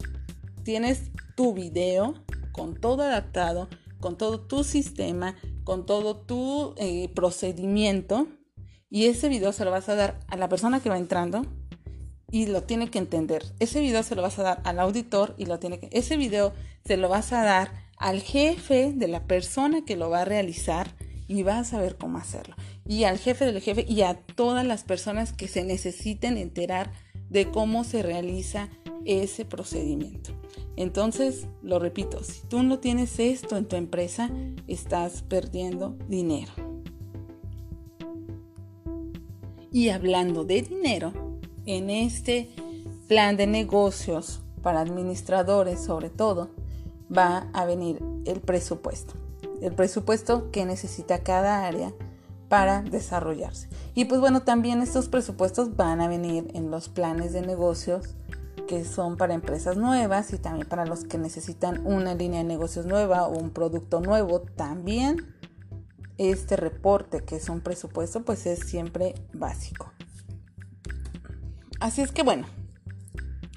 tienes 0.63 1.11
tu 1.35 1.55
video 1.55 2.15
con 2.53 2.75
todo 2.75 3.03
adaptado, 3.03 3.69
con 4.05 4.19
todo 4.19 4.39
tu 4.39 4.65
sistema, 4.65 5.35
con 5.65 5.87
todo 5.87 6.15
tu 6.15 6.75
eh, 6.77 7.09
procedimiento 7.15 8.29
y 8.91 9.07
ese 9.07 9.31
video 9.31 9.51
se 9.55 9.65
lo 9.65 9.71
vas 9.71 9.89
a 9.89 9.95
dar 9.95 10.21
a 10.29 10.37
la 10.37 10.51
persona 10.51 10.81
que 10.81 10.91
va 10.91 10.99
entrando 10.99 11.47
y 12.31 12.45
lo 12.45 12.65
tiene 12.65 12.91
que 12.91 12.99
entender. 12.99 13.43
Ese 13.61 13.81
video 13.81 14.03
se 14.03 14.15
lo 14.15 14.21
vas 14.21 14.39
a 14.39 14.43
dar 14.43 14.61
al 14.65 14.79
auditor 14.79 15.35
y 15.39 15.47
lo 15.47 15.59
tiene 15.59 15.81
que... 15.81 15.89
Ese 15.91 16.19
video 16.19 16.53
se 16.85 16.99
lo 16.99 17.09
vas 17.09 17.33
a 17.33 17.45
dar 17.45 17.73
al 17.97 18.21
jefe 18.21 18.93
de 18.95 19.09
la 19.09 19.27
persona 19.27 19.87
que 19.87 19.97
lo 19.97 20.11
va 20.11 20.21
a 20.21 20.25
realizar 20.27 20.95
y 21.27 21.43
vas 21.43 21.67
a 21.67 21.71
saber 21.71 21.97
cómo 21.97 22.19
hacerlo. 22.19 22.57
Y 22.85 23.05
al 23.05 23.19
jefe 23.19 23.47
del 23.47 23.63
jefe 23.63 23.87
y 23.89 24.03
a 24.03 24.21
todas 24.21 24.67
las 24.67 24.85
personas 24.85 25.33
que 25.33 25.49
se 25.49 25.65
necesiten 25.65 26.37
enterar 26.37 26.93
de 27.31 27.51
cómo 27.51 27.85
se 27.85 28.03
realiza 28.03 28.69
ese 29.05 29.45
procedimiento. 29.45 30.31
Entonces, 30.77 31.47
lo 31.63 31.79
repito, 31.79 32.23
si 32.25 32.47
tú 32.49 32.63
no 32.63 32.79
tienes 32.79 33.19
esto 33.19 33.57
en 33.57 33.67
tu 33.67 33.77
empresa, 33.77 34.31
estás 34.67 35.23
perdiendo 35.23 35.97
dinero. 36.09 36.53
Y 39.71 39.89
hablando 39.89 40.45
de 40.45 40.63
dinero, 40.63 41.13
en 41.67 41.91
este 41.91 42.49
plan 43.09 43.37
de 43.37 43.47
negocios 43.47 44.43
para 44.63 44.81
administradores 44.81 45.81
sobre 45.81 46.11
todo, 46.11 46.51
va 47.17 47.49
a 47.53 47.65
venir 47.65 48.01
el 48.25 48.41
presupuesto. 48.41 49.15
El 49.61 49.75
presupuesto 49.75 50.51
que 50.51 50.65
necesita 50.65 51.23
cada 51.23 51.67
área 51.67 51.95
para 52.55 52.83
desarrollarse. 52.83 53.69
Y 53.97 54.05
pues 54.05 54.21
bueno, 54.21 54.43
también 54.43 54.81
estos 54.81 55.09
presupuestos 55.09 55.75
van 55.75 56.01
a 56.01 56.07
venir 56.07 56.53
en 56.55 56.71
los 56.71 56.89
planes 56.89 57.33
de 57.33 57.43
negocios 57.43 58.15
que 58.69 58.85
son 58.85 59.17
para 59.17 59.35
empresas 59.35 59.77
nuevas 59.77 60.33
y 60.33 60.39
también 60.39 60.69
para 60.69 60.87
los 60.87 61.03
que 61.03 61.19
necesitan 61.19 61.85
una 61.85 62.15
línea 62.15 62.39
de 62.39 62.45
negocios 62.45 62.87
nueva 62.87 63.27
o 63.27 63.37
un 63.37 63.51
producto 63.51 64.01
nuevo. 64.01 64.39
También 64.39 65.35
este 66.17 66.55
reporte 66.55 67.25
que 67.25 67.35
es 67.35 67.49
un 67.49 67.61
presupuesto 67.61 68.23
pues 68.25 68.47
es 68.47 68.61
siempre 68.61 69.17
básico. 69.33 69.93
Así 71.81 72.03
es 72.03 72.13
que 72.13 72.23
bueno, 72.23 72.47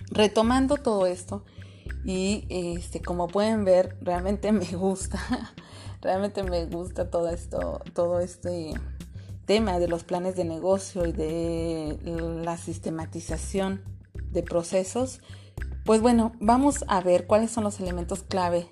retomando 0.10 0.78
todo 0.78 1.06
esto 1.06 1.46
y 2.04 2.48
este 2.50 3.04
como 3.04 3.28
pueden 3.28 3.64
ver 3.64 3.96
realmente 4.02 4.52
me 4.54 4.66
gusta, 4.66 5.20
realmente 6.02 6.44
me 6.44 6.66
gusta 6.66 7.10
todo 7.10 7.30
esto, 7.30 7.82
todo 7.94 8.20
este 8.20 8.74
tema 9.46 9.80
de 9.80 9.88
los 9.88 10.04
planes 10.04 10.36
de 10.36 10.44
negocio 10.44 11.06
y 11.06 11.14
de 11.14 11.98
la 12.44 12.58
sistematización 12.58 13.82
de 14.32 14.44
procesos. 14.44 15.22
Pues 15.86 16.02
bueno, 16.02 16.34
vamos 16.40 16.84
a 16.88 17.02
ver 17.02 17.28
cuáles 17.28 17.52
son 17.52 17.64
los 17.64 17.80
elementos 17.80 18.24
clave 18.24 18.68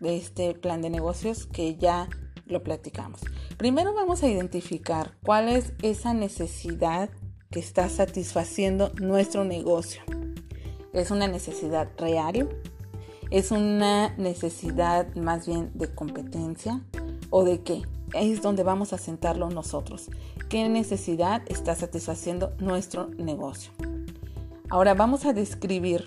de 0.00 0.16
este 0.16 0.54
plan 0.54 0.82
de 0.82 0.90
negocios 0.90 1.46
que 1.46 1.76
ya 1.76 2.08
lo 2.46 2.62
platicamos. 2.62 3.20
Primero 3.56 3.94
vamos 3.94 4.22
a 4.22 4.28
identificar 4.28 5.16
cuál 5.24 5.48
es 5.48 5.72
esa 5.82 6.12
necesidad 6.12 7.10
que 7.50 7.60
está 7.60 7.88
satisfaciendo 7.88 8.92
nuestro 9.00 9.44
negocio. 9.44 10.02
¿Es 10.92 11.10
una 11.10 11.28
necesidad 11.28 11.88
real? 11.98 12.48
¿Es 13.30 13.50
una 13.50 14.14
necesidad 14.16 15.12
más 15.16 15.46
bien 15.46 15.70
de 15.74 15.92
competencia? 15.92 16.80
¿O 17.30 17.44
de 17.44 17.60
qué? 17.62 17.82
Es 18.14 18.40
donde 18.40 18.62
vamos 18.62 18.92
a 18.92 18.98
sentarlo 18.98 19.50
nosotros. 19.50 20.10
¿Qué 20.48 20.68
necesidad 20.68 21.42
está 21.46 21.74
satisfaciendo 21.74 22.52
nuestro 22.60 23.08
negocio? 23.08 23.72
Ahora 24.70 24.94
vamos 24.94 25.24
a 25.24 25.32
describir 25.32 26.04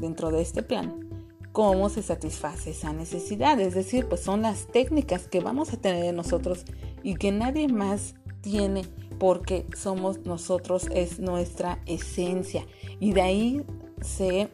dentro 0.00 0.30
de 0.30 0.42
este 0.42 0.62
plan 0.62 1.08
cómo 1.52 1.88
se 1.88 2.02
satisface 2.02 2.70
esa 2.70 2.92
necesidad. 2.92 3.60
Es 3.60 3.74
decir, 3.74 4.06
pues 4.08 4.20
son 4.20 4.42
las 4.42 4.66
técnicas 4.66 5.28
que 5.28 5.40
vamos 5.40 5.72
a 5.72 5.76
tener 5.76 6.12
nosotros 6.14 6.64
y 7.02 7.14
que 7.14 7.32
nadie 7.32 7.68
más 7.68 8.14
tiene 8.40 8.82
porque 9.18 9.66
somos 9.76 10.20
nosotros, 10.24 10.88
es 10.92 11.18
nuestra 11.18 11.80
esencia. 11.86 12.66
Y 13.00 13.12
de 13.12 13.22
ahí 13.22 13.64
se 14.00 14.50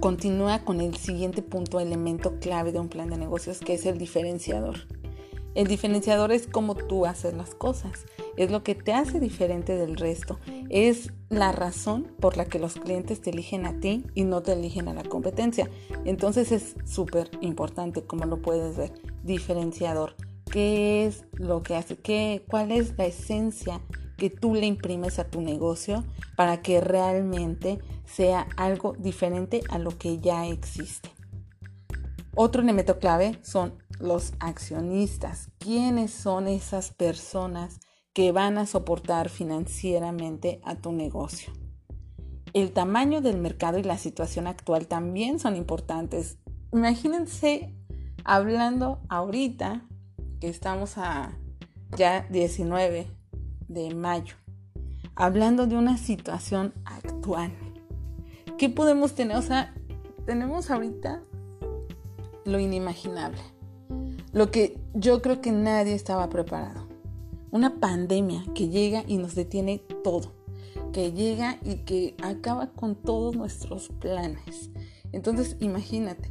continúa 0.00 0.64
con 0.64 0.80
el 0.80 0.96
siguiente 0.96 1.42
punto, 1.42 1.80
elemento 1.80 2.38
clave 2.40 2.72
de 2.72 2.78
un 2.78 2.88
plan 2.88 3.10
de 3.10 3.18
negocios, 3.18 3.58
que 3.60 3.74
es 3.74 3.86
el 3.86 3.98
diferenciador. 3.98 4.76
El 5.54 5.66
diferenciador 5.66 6.30
es 6.30 6.46
cómo 6.46 6.74
tú 6.76 7.06
haces 7.06 7.34
las 7.34 7.54
cosas, 7.54 8.06
es 8.36 8.50
lo 8.50 8.62
que 8.62 8.76
te 8.76 8.92
hace 8.92 9.18
diferente 9.18 9.74
del 9.74 9.96
resto, 9.96 10.38
es 10.68 11.12
la 11.30 11.50
razón 11.50 12.14
por 12.20 12.36
la 12.36 12.44
que 12.44 12.60
los 12.60 12.74
clientes 12.74 13.20
te 13.20 13.30
eligen 13.30 13.66
a 13.66 13.80
ti 13.80 14.04
y 14.14 14.22
no 14.22 14.42
te 14.42 14.52
eligen 14.52 14.86
a 14.88 14.94
la 14.94 15.02
competencia. 15.02 15.68
Entonces 16.04 16.52
es 16.52 16.76
súper 16.84 17.30
importante, 17.40 18.02
como 18.02 18.24
lo 18.26 18.40
puedes 18.40 18.76
ver, 18.76 18.92
diferenciador. 19.24 20.14
¿Qué 20.50 21.06
es 21.06 21.24
lo 21.32 21.62
que 21.62 21.74
hace? 21.74 21.96
¿Qué, 21.96 22.44
¿Cuál 22.48 22.70
es 22.70 22.96
la 22.96 23.06
esencia 23.06 23.80
que 24.18 24.28
tú 24.28 24.54
le 24.54 24.66
imprimes 24.66 25.18
a 25.18 25.24
tu 25.30 25.40
negocio 25.40 26.04
para 26.36 26.60
que 26.60 26.80
realmente 26.80 27.78
sea 28.04 28.48
algo 28.56 28.94
diferente 28.98 29.62
a 29.70 29.78
lo 29.78 29.96
que 29.96 30.18
ya 30.18 30.46
existe. 30.46 31.08
Otro 32.34 32.60
elemento 32.60 32.98
clave 32.98 33.38
son 33.42 33.74
los 34.00 34.32
accionistas. 34.40 35.50
¿Quiénes 35.58 36.10
son 36.10 36.48
esas 36.48 36.92
personas 36.92 37.78
que 38.12 38.32
van 38.32 38.58
a 38.58 38.66
soportar 38.66 39.28
financieramente 39.28 40.60
a 40.64 40.74
tu 40.74 40.92
negocio? 40.92 41.52
El 42.54 42.72
tamaño 42.72 43.20
del 43.20 43.38
mercado 43.38 43.78
y 43.78 43.84
la 43.84 43.98
situación 43.98 44.48
actual 44.48 44.88
también 44.88 45.38
son 45.38 45.54
importantes. 45.54 46.38
Imagínense 46.72 47.72
hablando 48.24 49.00
ahorita 49.08 49.86
que 50.40 50.48
estamos 50.48 50.98
a 50.98 51.38
ya 51.96 52.26
19 52.30 53.17
de 53.68 53.94
mayo, 53.94 54.34
hablando 55.14 55.66
de 55.66 55.76
una 55.76 55.96
situación 55.96 56.74
actual. 56.84 57.52
¿Qué 58.56 58.68
podemos 58.68 59.14
tener? 59.14 59.36
O 59.36 59.42
sea, 59.42 59.74
tenemos 60.26 60.70
ahorita 60.70 61.22
lo 62.44 62.58
inimaginable, 62.58 63.40
lo 64.32 64.50
que 64.50 64.78
yo 64.94 65.22
creo 65.22 65.40
que 65.40 65.52
nadie 65.52 65.94
estaba 65.94 66.28
preparado. 66.28 66.88
Una 67.50 67.80
pandemia 67.80 68.44
que 68.54 68.68
llega 68.68 69.04
y 69.06 69.16
nos 69.16 69.34
detiene 69.34 69.82
todo, 70.02 70.32
que 70.92 71.12
llega 71.12 71.58
y 71.62 71.76
que 71.84 72.14
acaba 72.22 72.72
con 72.72 72.94
todos 72.94 73.36
nuestros 73.36 73.88
planes. 74.00 74.70
Entonces, 75.12 75.56
imagínate, 75.60 76.30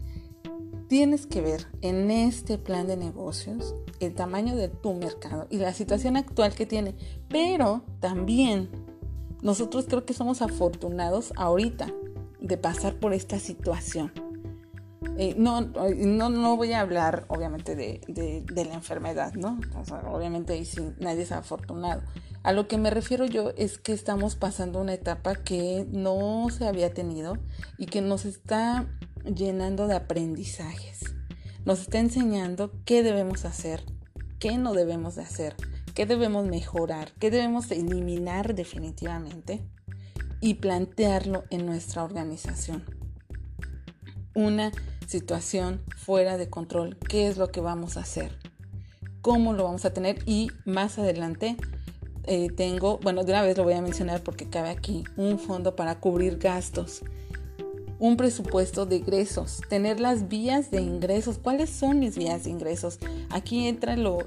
tienes 0.87 1.27
que 1.27 1.41
ver 1.41 1.67
en 1.81 2.11
este 2.11 2.57
plan 2.57 2.87
de 2.87 2.97
negocios 2.97 3.75
el 3.99 4.13
tamaño 4.13 4.55
de 4.55 4.69
tu 4.69 4.93
mercado 4.93 5.47
y 5.49 5.57
la 5.57 5.73
situación 5.73 6.17
actual 6.17 6.53
que 6.53 6.65
tiene. 6.65 6.95
Pero 7.29 7.83
también 7.99 8.69
nosotros 9.41 9.85
creo 9.87 10.05
que 10.05 10.13
somos 10.13 10.41
afortunados 10.41 11.33
ahorita 11.35 11.87
de 12.39 12.57
pasar 12.57 12.95
por 12.95 13.13
esta 13.13 13.39
situación. 13.39 14.11
Eh, 15.19 15.35
no, 15.37 15.61
no, 15.61 16.29
no, 16.29 16.57
voy 16.57 16.73
a 16.73 16.81
hablar 16.81 17.25
obviamente 17.27 17.75
de, 17.75 18.01
de, 18.07 18.65
la 18.65 18.75
enfermedad, 18.75 19.33
¿no? 19.33 19.59
obviamente 20.11 20.53
ahí 20.53 20.67
nadie 20.99 21.23
es 21.23 21.31
afortunado. 21.31 22.03
A 22.43 22.51
lo 22.51 22.67
que 22.67 22.77
me 22.77 22.91
refiero 22.91 23.25
yo 23.25 23.51
es 23.57 23.79
que 23.79 23.93
estamos 23.93 24.35
pasando 24.35 24.79
una 24.79 24.93
etapa 24.93 25.35
que 25.35 25.87
no 25.91 26.47
se 26.51 26.67
había 26.67 26.93
tenido 26.93 27.37
y 27.77 27.87
que 27.87 28.01
nos 28.01 28.25
está 28.25 28.87
llenando 29.35 29.87
de 29.87 29.95
aprendizajes. 29.95 31.15
Nos 31.65 31.81
está 31.81 31.99
enseñando 31.99 32.71
qué 32.85 33.03
debemos 33.03 33.45
hacer, 33.45 33.83
qué 34.39 34.57
no 34.57 34.73
debemos 34.73 35.15
de 35.15 35.23
hacer, 35.23 35.55
qué 35.93 36.05
debemos 36.05 36.45
mejorar, 36.45 37.11
qué 37.19 37.31
debemos 37.31 37.71
eliminar 37.71 38.55
definitivamente 38.55 39.67
y 40.39 40.55
plantearlo 40.55 41.43
en 41.49 41.65
nuestra 41.65 42.03
organización. 42.03 42.83
Una 44.33 44.71
situación 45.07 45.81
fuera 45.97 46.37
de 46.37 46.49
control, 46.49 46.97
qué 47.09 47.27
es 47.27 47.37
lo 47.37 47.49
que 47.49 47.61
vamos 47.61 47.97
a 47.97 48.01
hacer, 48.01 48.37
cómo 49.21 49.53
lo 49.53 49.63
vamos 49.63 49.85
a 49.85 49.93
tener 49.93 50.19
y 50.25 50.51
más 50.65 50.99
adelante 50.99 51.57
eh, 52.23 52.49
tengo, 52.49 52.99
bueno, 52.99 53.23
de 53.23 53.31
una 53.31 53.41
vez 53.41 53.57
lo 53.57 53.63
voy 53.63 53.73
a 53.73 53.81
mencionar 53.81 54.21
porque 54.21 54.49
cabe 54.49 54.69
aquí, 54.69 55.03
un 55.15 55.39
fondo 55.39 55.75
para 55.75 55.99
cubrir 55.99 56.37
gastos 56.37 57.03
un 57.99 58.15
presupuesto 58.15 58.85
de 58.85 58.97
ingresos, 58.97 59.61
tener 59.69 59.99
las 59.99 60.27
vías 60.27 60.69
de 60.69 60.81
ingresos. 60.81 61.39
¿Cuáles 61.39 61.69
son 61.69 61.99
mis 61.99 62.17
vías 62.17 62.43
de 62.43 62.51
ingresos? 62.51 62.99
Aquí 63.29 63.67
entra 63.67 63.95
lo, 63.97 64.19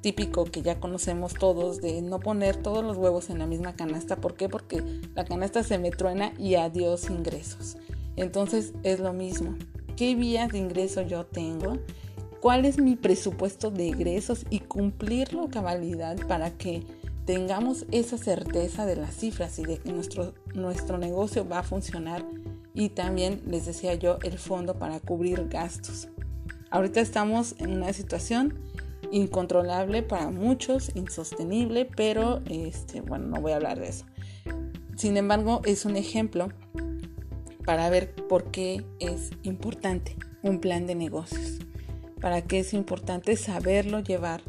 típico 0.00 0.44
que 0.44 0.62
ya 0.62 0.78
conocemos 0.80 1.34
todos 1.34 1.80
de 1.80 2.02
no 2.02 2.20
poner 2.20 2.56
todos 2.56 2.84
los 2.84 2.96
huevos 2.96 3.30
en 3.30 3.38
la 3.38 3.46
misma 3.46 3.74
canasta. 3.74 4.16
¿Por 4.16 4.34
qué? 4.34 4.48
Porque 4.48 4.82
la 5.14 5.24
canasta 5.24 5.62
se 5.62 5.78
me 5.78 5.90
truena 5.90 6.32
y 6.38 6.56
adiós 6.56 7.08
ingresos. 7.08 7.76
Entonces 8.16 8.74
es 8.82 9.00
lo 9.00 9.12
mismo. 9.12 9.54
¿Qué 9.96 10.14
vías 10.14 10.50
de 10.50 10.58
ingreso 10.58 11.02
yo 11.02 11.24
tengo? 11.24 11.78
¿Cuál 12.40 12.66
es 12.66 12.78
mi 12.78 12.96
presupuesto 12.96 13.70
de 13.70 13.86
ingresos 13.86 14.44
y 14.50 14.60
cumplirlo 14.60 15.44
a 15.44 15.48
cabalidad 15.48 16.18
para 16.26 16.50
que 16.50 16.82
tengamos 17.24 17.86
esa 17.90 18.18
certeza 18.18 18.84
de 18.84 18.96
las 18.96 19.16
cifras 19.16 19.58
y 19.58 19.64
de 19.64 19.78
que 19.78 19.92
nuestro, 19.92 20.34
nuestro 20.54 20.98
negocio 20.98 21.48
va 21.48 21.60
a 21.60 21.62
funcionar 21.62 22.22
y 22.74 22.90
también 22.90 23.40
les 23.46 23.64
decía 23.64 23.94
yo 23.94 24.18
el 24.22 24.38
fondo 24.38 24.78
para 24.78 25.00
cubrir 25.00 25.48
gastos. 25.48 26.08
Ahorita 26.70 27.00
estamos 27.00 27.54
en 27.58 27.72
una 27.72 27.92
situación 27.92 28.58
incontrolable 29.12 30.02
para 30.02 30.30
muchos, 30.30 30.90
insostenible, 30.96 31.88
pero 31.96 32.42
este, 32.50 33.00
bueno, 33.00 33.26
no 33.28 33.40
voy 33.40 33.52
a 33.52 33.56
hablar 33.56 33.78
de 33.78 33.88
eso. 33.88 34.04
Sin 34.96 35.16
embargo, 35.16 35.62
es 35.64 35.84
un 35.84 35.96
ejemplo 35.96 36.48
para 37.64 37.88
ver 37.90 38.14
por 38.28 38.50
qué 38.50 38.84
es 38.98 39.30
importante 39.42 40.16
un 40.42 40.60
plan 40.60 40.86
de 40.86 40.94
negocios. 40.94 41.58
Para 42.20 42.42
qué 42.42 42.60
es 42.60 42.74
importante 42.74 43.36
saberlo 43.36 44.00
llevar, 44.00 44.42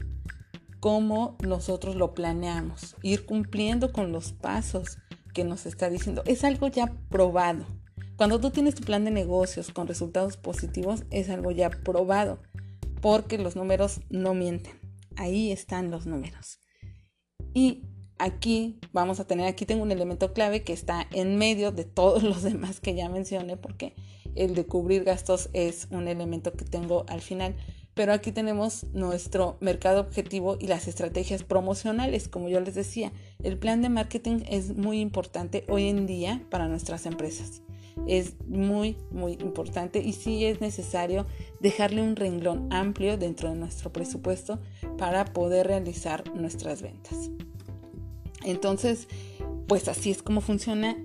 cómo 0.79 1.35
nosotros 1.43 1.95
lo 1.95 2.13
planeamos, 2.13 2.95
ir 3.01 3.25
cumpliendo 3.25 3.91
con 3.91 4.11
los 4.11 4.33
pasos 4.33 4.97
que 5.33 5.43
nos 5.43 5.65
está 5.65 5.89
diciendo. 5.89 6.23
Es 6.25 6.43
algo 6.43 6.67
ya 6.67 6.93
probado. 7.09 7.65
Cuando 8.17 8.39
tú 8.39 8.49
tienes 8.49 8.75
tu 8.75 8.83
plan 8.83 9.03
de 9.03 9.11
negocios 9.11 9.71
con 9.71 9.87
resultados 9.87 10.37
positivos, 10.37 11.03
es 11.11 11.29
algo 11.29 11.51
ya 11.51 11.69
probado, 11.69 12.39
porque 13.01 13.37
los 13.37 13.57
números 13.57 13.99
no 14.09 14.33
mienten. 14.33 14.73
Ahí 15.17 15.51
están 15.51 15.91
los 15.91 16.05
números. 16.05 16.59
Y 17.53 17.83
aquí 18.17 18.79
vamos 18.93 19.19
a 19.19 19.27
tener, 19.27 19.47
aquí 19.47 19.65
tengo 19.65 19.83
un 19.83 19.91
elemento 19.91 20.31
clave 20.31 20.63
que 20.63 20.71
está 20.71 21.07
en 21.11 21.37
medio 21.37 21.73
de 21.73 21.83
todos 21.83 22.23
los 22.23 22.43
demás 22.43 22.79
que 22.79 22.95
ya 22.95 23.09
mencioné, 23.09 23.57
porque 23.57 23.95
el 24.33 24.55
de 24.55 24.65
cubrir 24.65 25.03
gastos 25.03 25.49
es 25.51 25.89
un 25.91 26.07
elemento 26.07 26.53
que 26.53 26.63
tengo 26.63 27.05
al 27.09 27.19
final. 27.19 27.57
Pero 27.95 28.13
aquí 28.13 28.31
tenemos 28.31 28.85
nuestro 28.93 29.57
mercado 29.59 29.99
objetivo 29.99 30.57
y 30.59 30.67
las 30.67 30.87
estrategias 30.87 31.43
promocionales. 31.43 32.29
Como 32.29 32.47
yo 32.47 32.61
les 32.61 32.75
decía, 32.75 33.11
el 33.43 33.57
plan 33.57 33.81
de 33.81 33.89
marketing 33.89 34.43
es 34.49 34.75
muy 34.75 35.01
importante 35.01 35.65
hoy 35.67 35.87
en 35.87 36.05
día 36.05 36.45
para 36.49 36.67
nuestras 36.67 37.05
empresas 37.05 37.64
es 38.07 38.33
muy, 38.47 38.97
muy 39.11 39.33
importante 39.33 39.99
y 39.99 40.13
sí 40.13 40.45
es 40.45 40.61
necesario 40.61 41.25
dejarle 41.59 42.01
un 42.01 42.15
renglón 42.15 42.71
amplio 42.71 43.17
dentro 43.17 43.49
de 43.49 43.55
nuestro 43.55 43.91
presupuesto 43.91 44.59
para 44.97 45.25
poder 45.25 45.67
realizar 45.67 46.23
nuestras 46.35 46.81
ventas. 46.81 47.31
Entonces, 48.43 49.07
pues 49.67 49.87
así 49.87 50.11
es 50.11 50.21
como 50.21 50.41
funciona, 50.41 50.95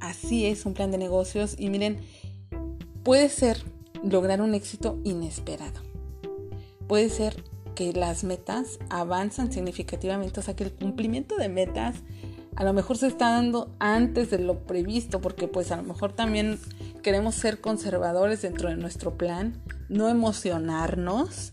así 0.00 0.46
es 0.46 0.66
un 0.66 0.74
plan 0.74 0.90
de 0.90 0.98
negocios 0.98 1.56
y 1.58 1.70
miren, 1.70 1.98
puede 3.02 3.28
ser 3.28 3.62
lograr 4.02 4.42
un 4.42 4.54
éxito 4.54 4.98
inesperado. 5.04 5.80
Puede 6.86 7.08
ser 7.08 7.42
que 7.74 7.92
las 7.92 8.24
metas 8.24 8.78
avanzan 8.90 9.52
significativamente, 9.52 10.40
o 10.40 10.42
sea 10.42 10.54
que 10.54 10.64
el 10.64 10.72
cumplimiento 10.72 11.36
de 11.36 11.48
metas 11.48 11.96
a 12.56 12.64
lo 12.64 12.72
mejor 12.72 12.96
se 12.96 13.06
está 13.06 13.30
dando 13.30 13.74
antes 13.78 14.30
de 14.30 14.38
lo 14.38 14.66
previsto, 14.66 15.20
porque 15.20 15.48
pues 15.48 15.70
a 15.72 15.76
lo 15.76 15.82
mejor 15.82 16.12
también 16.12 16.58
queremos 17.02 17.34
ser 17.34 17.60
conservadores 17.60 18.42
dentro 18.42 18.68
de 18.68 18.76
nuestro 18.76 19.16
plan, 19.16 19.62
no 19.88 20.08
emocionarnos, 20.08 21.52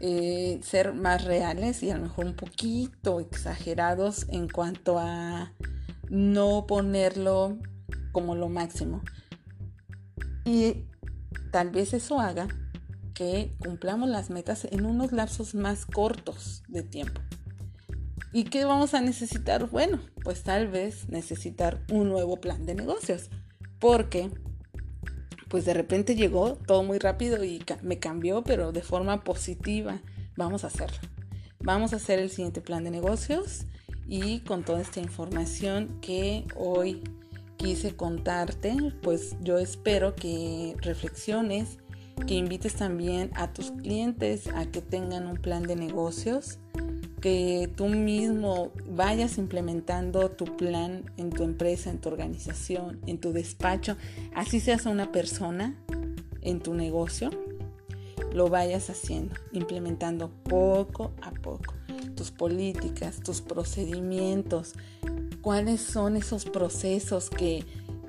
eh, 0.00 0.60
ser 0.62 0.92
más 0.92 1.24
reales 1.24 1.82
y 1.82 1.90
a 1.90 1.96
lo 1.96 2.02
mejor 2.02 2.26
un 2.26 2.36
poquito 2.36 3.20
exagerados 3.20 4.26
en 4.28 4.48
cuanto 4.48 4.98
a 4.98 5.52
no 6.10 6.66
ponerlo 6.66 7.58
como 8.12 8.34
lo 8.34 8.48
máximo. 8.48 9.02
Y 10.44 10.84
tal 11.50 11.70
vez 11.70 11.94
eso 11.94 12.20
haga 12.20 12.48
que 13.14 13.54
cumplamos 13.58 14.08
las 14.08 14.28
metas 14.28 14.66
en 14.70 14.84
unos 14.84 15.12
lapsos 15.12 15.54
más 15.54 15.86
cortos 15.86 16.62
de 16.68 16.82
tiempo. 16.82 17.20
¿Y 18.34 18.42
qué 18.42 18.64
vamos 18.64 18.94
a 18.94 19.00
necesitar? 19.00 19.70
Bueno, 19.70 20.00
pues 20.24 20.42
tal 20.42 20.66
vez 20.66 21.08
necesitar 21.08 21.86
un 21.92 22.08
nuevo 22.08 22.40
plan 22.40 22.66
de 22.66 22.74
negocios. 22.74 23.30
Porque, 23.78 24.28
pues 25.48 25.64
de 25.64 25.72
repente 25.72 26.16
llegó 26.16 26.56
todo 26.56 26.82
muy 26.82 26.98
rápido 26.98 27.44
y 27.44 27.64
me 27.82 28.00
cambió, 28.00 28.42
pero 28.42 28.72
de 28.72 28.82
forma 28.82 29.22
positiva. 29.22 30.02
Vamos 30.36 30.64
a 30.64 30.66
hacerlo. 30.66 30.98
Vamos 31.60 31.92
a 31.92 31.96
hacer 31.96 32.18
el 32.18 32.28
siguiente 32.28 32.60
plan 32.60 32.82
de 32.82 32.90
negocios 32.90 33.66
y 34.08 34.40
con 34.40 34.64
toda 34.64 34.80
esta 34.80 34.98
información 34.98 36.00
que 36.00 36.44
hoy 36.56 37.04
quise 37.56 37.94
contarte, 37.94 38.76
pues 39.00 39.36
yo 39.42 39.58
espero 39.58 40.16
que 40.16 40.74
reflexiones, 40.80 41.78
que 42.26 42.34
invites 42.34 42.74
también 42.74 43.30
a 43.34 43.52
tus 43.52 43.70
clientes 43.72 44.48
a 44.48 44.66
que 44.66 44.80
tengan 44.80 45.26
un 45.26 45.36
plan 45.36 45.64
de 45.64 45.76
negocios 45.76 46.58
que 47.24 47.70
tú 47.74 47.86
mismo 47.88 48.70
vayas 48.86 49.38
implementando 49.38 50.30
tu 50.30 50.44
plan 50.58 51.10
en 51.16 51.30
tu 51.30 51.42
empresa, 51.42 51.88
en 51.88 51.98
tu 51.98 52.10
organización, 52.10 53.00
en 53.06 53.16
tu 53.16 53.32
despacho, 53.32 53.96
así 54.34 54.60
seas 54.60 54.84
una 54.84 55.10
persona 55.10 55.74
en 56.42 56.60
tu 56.60 56.74
negocio, 56.74 57.30
lo 58.34 58.50
vayas 58.50 58.90
haciendo, 58.90 59.34
implementando 59.52 60.28
poco 60.42 61.12
a 61.22 61.30
poco. 61.30 61.72
tus 62.14 62.30
políticas, 62.30 63.20
tus 63.20 63.40
procedimientos, 63.40 64.74
cuáles 65.40 65.80
son 65.80 66.16
esos 66.16 66.44
procesos 66.44 67.30
que 67.30 67.64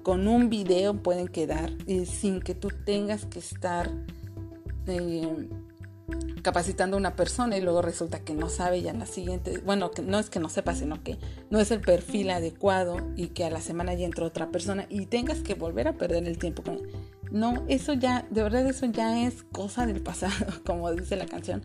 con 0.06 0.28
un 0.28 0.52
video 0.52 1.02
pueden 1.02 1.28
quedar 1.28 1.72
y 1.88 2.06
sin 2.06 2.40
que 2.40 2.54
tú 2.54 2.68
tengas 2.86 3.26
que 3.26 3.40
estar 3.40 3.90
eh, 4.86 5.50
capacitando 6.44 6.96
a 6.96 7.00
una 7.00 7.16
persona 7.16 7.58
y 7.58 7.62
luego 7.62 7.82
resulta 7.82 8.20
que 8.20 8.36
no 8.36 8.48
sabe 8.48 8.84
ya 8.84 8.92
en 8.92 9.00
la 9.00 9.08
siguiente, 9.08 9.58
bueno, 9.66 9.90
que 9.90 10.04
no 10.04 10.20
es 10.20 10.30
que 10.30 10.40
no 10.40 10.48
sepa, 10.48 10.76
sino 10.76 11.02
que 11.02 11.18
no 11.50 11.60
es 11.60 11.72
el 11.72 11.82
perfil 11.82 12.30
adecuado 12.30 12.98
y 13.16 13.30
que 13.30 13.46
a 13.46 13.50
la 13.50 13.62
semana 13.62 13.96
ya 13.96 14.06
entró 14.06 14.28
otra 14.28 14.52
persona 14.52 14.86
y 14.90 15.08
tengas 15.08 15.40
que 15.40 15.56
volver 15.56 15.88
a 15.88 15.94
perder 15.94 16.28
el 16.28 16.38
tiempo. 16.38 16.62
No, 17.32 17.66
eso 17.68 17.94
ya, 17.94 18.28
de 18.30 18.44
verdad 18.44 18.68
eso 18.68 18.86
ya 18.86 19.26
es 19.26 19.42
cosa 19.42 19.88
del 19.88 20.04
pasado, 20.04 20.62
como 20.68 20.92
dice 20.92 21.16
la 21.16 21.26
canción. 21.26 21.64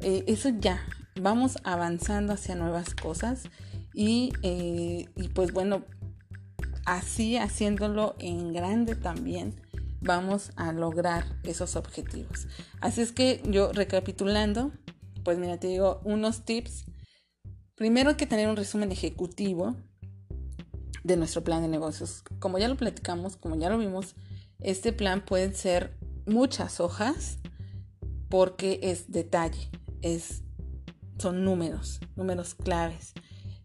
Eh, 0.00 0.24
eso 0.26 0.48
ya, 0.58 0.84
vamos 1.22 1.58
avanzando 1.62 2.32
hacia 2.32 2.56
nuevas 2.56 2.96
cosas 2.96 3.44
y, 3.94 4.32
eh, 4.42 5.06
y 5.14 5.28
pues 5.28 5.52
bueno, 5.52 5.84
así 6.90 7.36
haciéndolo 7.36 8.16
en 8.18 8.52
grande 8.52 8.96
también 8.96 9.54
vamos 10.00 10.50
a 10.56 10.72
lograr 10.72 11.24
esos 11.44 11.76
objetivos. 11.76 12.48
Así 12.80 13.00
es 13.00 13.12
que 13.12 13.40
yo 13.48 13.72
recapitulando, 13.72 14.72
pues 15.22 15.38
mira, 15.38 15.58
te 15.58 15.68
digo 15.68 16.00
unos 16.02 16.44
tips. 16.44 16.86
Primero 17.76 18.10
hay 18.10 18.16
que 18.16 18.26
tener 18.26 18.48
un 18.48 18.56
resumen 18.56 18.90
ejecutivo 18.90 19.76
de 21.04 21.16
nuestro 21.16 21.44
plan 21.44 21.62
de 21.62 21.68
negocios. 21.68 22.24
Como 22.40 22.58
ya 22.58 22.66
lo 22.66 22.76
platicamos, 22.76 23.36
como 23.36 23.54
ya 23.54 23.70
lo 23.70 23.78
vimos, 23.78 24.16
este 24.58 24.92
plan 24.92 25.24
puede 25.24 25.54
ser 25.54 25.96
muchas 26.26 26.80
hojas 26.80 27.38
porque 28.28 28.80
es 28.82 29.12
detalle, 29.12 29.70
es, 30.02 30.42
son 31.18 31.44
números, 31.44 32.00
números 32.16 32.54
claves, 32.54 33.14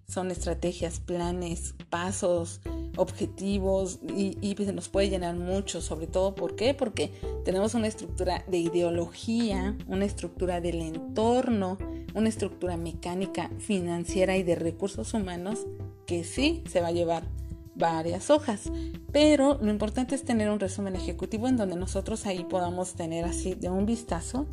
son 0.08 0.32
estrategias, 0.32 1.00
planes, 1.00 1.76
pasos, 1.90 2.62
objetivos 2.98 4.00
y, 4.16 4.56
se 4.56 4.74
nos 4.74 4.90
puede 4.90 5.10
llenar 5.10 5.36
mucho, 5.36 5.82
sobre 5.82 6.08
todo 6.08 6.34
¿por 6.34 6.56
qué? 6.56 6.74
Porque 6.74 7.12
tenemos 7.44 7.74
una 7.74 7.88
estructura 7.88 8.44
de 8.48 8.58
ideología, 8.58 9.78
una 9.88 10.06
estructura 10.06 10.62
del 10.62 10.82
entorno, 10.82 11.78
una 12.14 12.30
estructura 12.30 12.78
mecánica, 12.78 13.52
financiera 13.60 14.38
y 14.38 14.44
de 14.44 14.56
recursos 14.56 15.14
humanos 15.14 15.66
que 16.06 16.24
sí 16.24 16.64
se 16.70 16.82
va 16.82 16.88
a 16.88 16.92
llevar 16.92 17.28
varias 17.76 18.30
hojas, 18.30 18.72
pero 19.12 19.60
lo 19.62 19.70
importante 19.70 20.16
es 20.16 20.24
tener 20.24 20.50
un 20.50 20.60
resumen 20.60 20.96
ejecutivo 20.96 21.48
en 21.48 21.58
donde 21.58 21.76
nosotros 21.76 22.26
ahí 22.26 22.46
podamos 22.46 22.94
tener 22.94 23.26
así 23.26 23.54
de 23.54 23.70
un 23.70 23.86
vistazo 23.86 24.46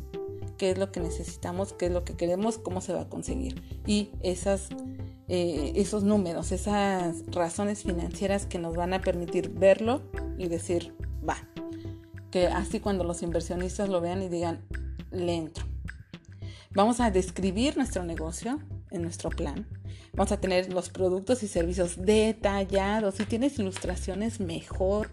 qué 0.57 0.71
es 0.71 0.77
lo 0.77 0.91
que 0.91 0.99
necesitamos, 0.99 1.73
qué 1.73 1.85
es 1.85 1.91
lo 1.91 2.03
que 2.03 2.15
queremos, 2.15 2.57
cómo 2.57 2.81
se 2.81 2.93
va 2.93 3.01
a 3.01 3.09
conseguir 3.09 3.61
y 3.87 4.09
esas 4.21 4.69
eh, 5.27 5.73
esos 5.75 6.03
números, 6.03 6.51
esas 6.51 7.23
razones 7.27 7.83
financieras 7.83 8.45
que 8.45 8.59
nos 8.59 8.75
van 8.75 8.93
a 8.93 9.01
permitir 9.01 9.49
verlo 9.49 10.01
y 10.37 10.47
decir, 10.47 10.93
va. 11.27 11.37
Que 12.31 12.47
así 12.47 12.79
cuando 12.79 13.03
los 13.03 13.21
inversionistas 13.21 13.89
lo 13.89 14.01
vean 14.01 14.21
y 14.21 14.29
digan, 14.29 14.65
le 15.11 15.35
entro. 15.35 15.65
Vamos 16.71 16.99
a 16.99 17.11
describir 17.11 17.77
nuestro 17.77 18.03
negocio 18.03 18.59
en 18.89 19.03
nuestro 19.03 19.29
plan. 19.29 19.67
Vamos 20.13 20.31
a 20.31 20.41
tener 20.41 20.73
los 20.73 20.89
productos 20.89 21.43
y 21.43 21.47
servicios 21.47 22.03
detallados. 22.03 23.15
Si 23.15 23.25
tienes 23.25 23.57
ilustraciones, 23.59 24.39
mejor. 24.39 25.11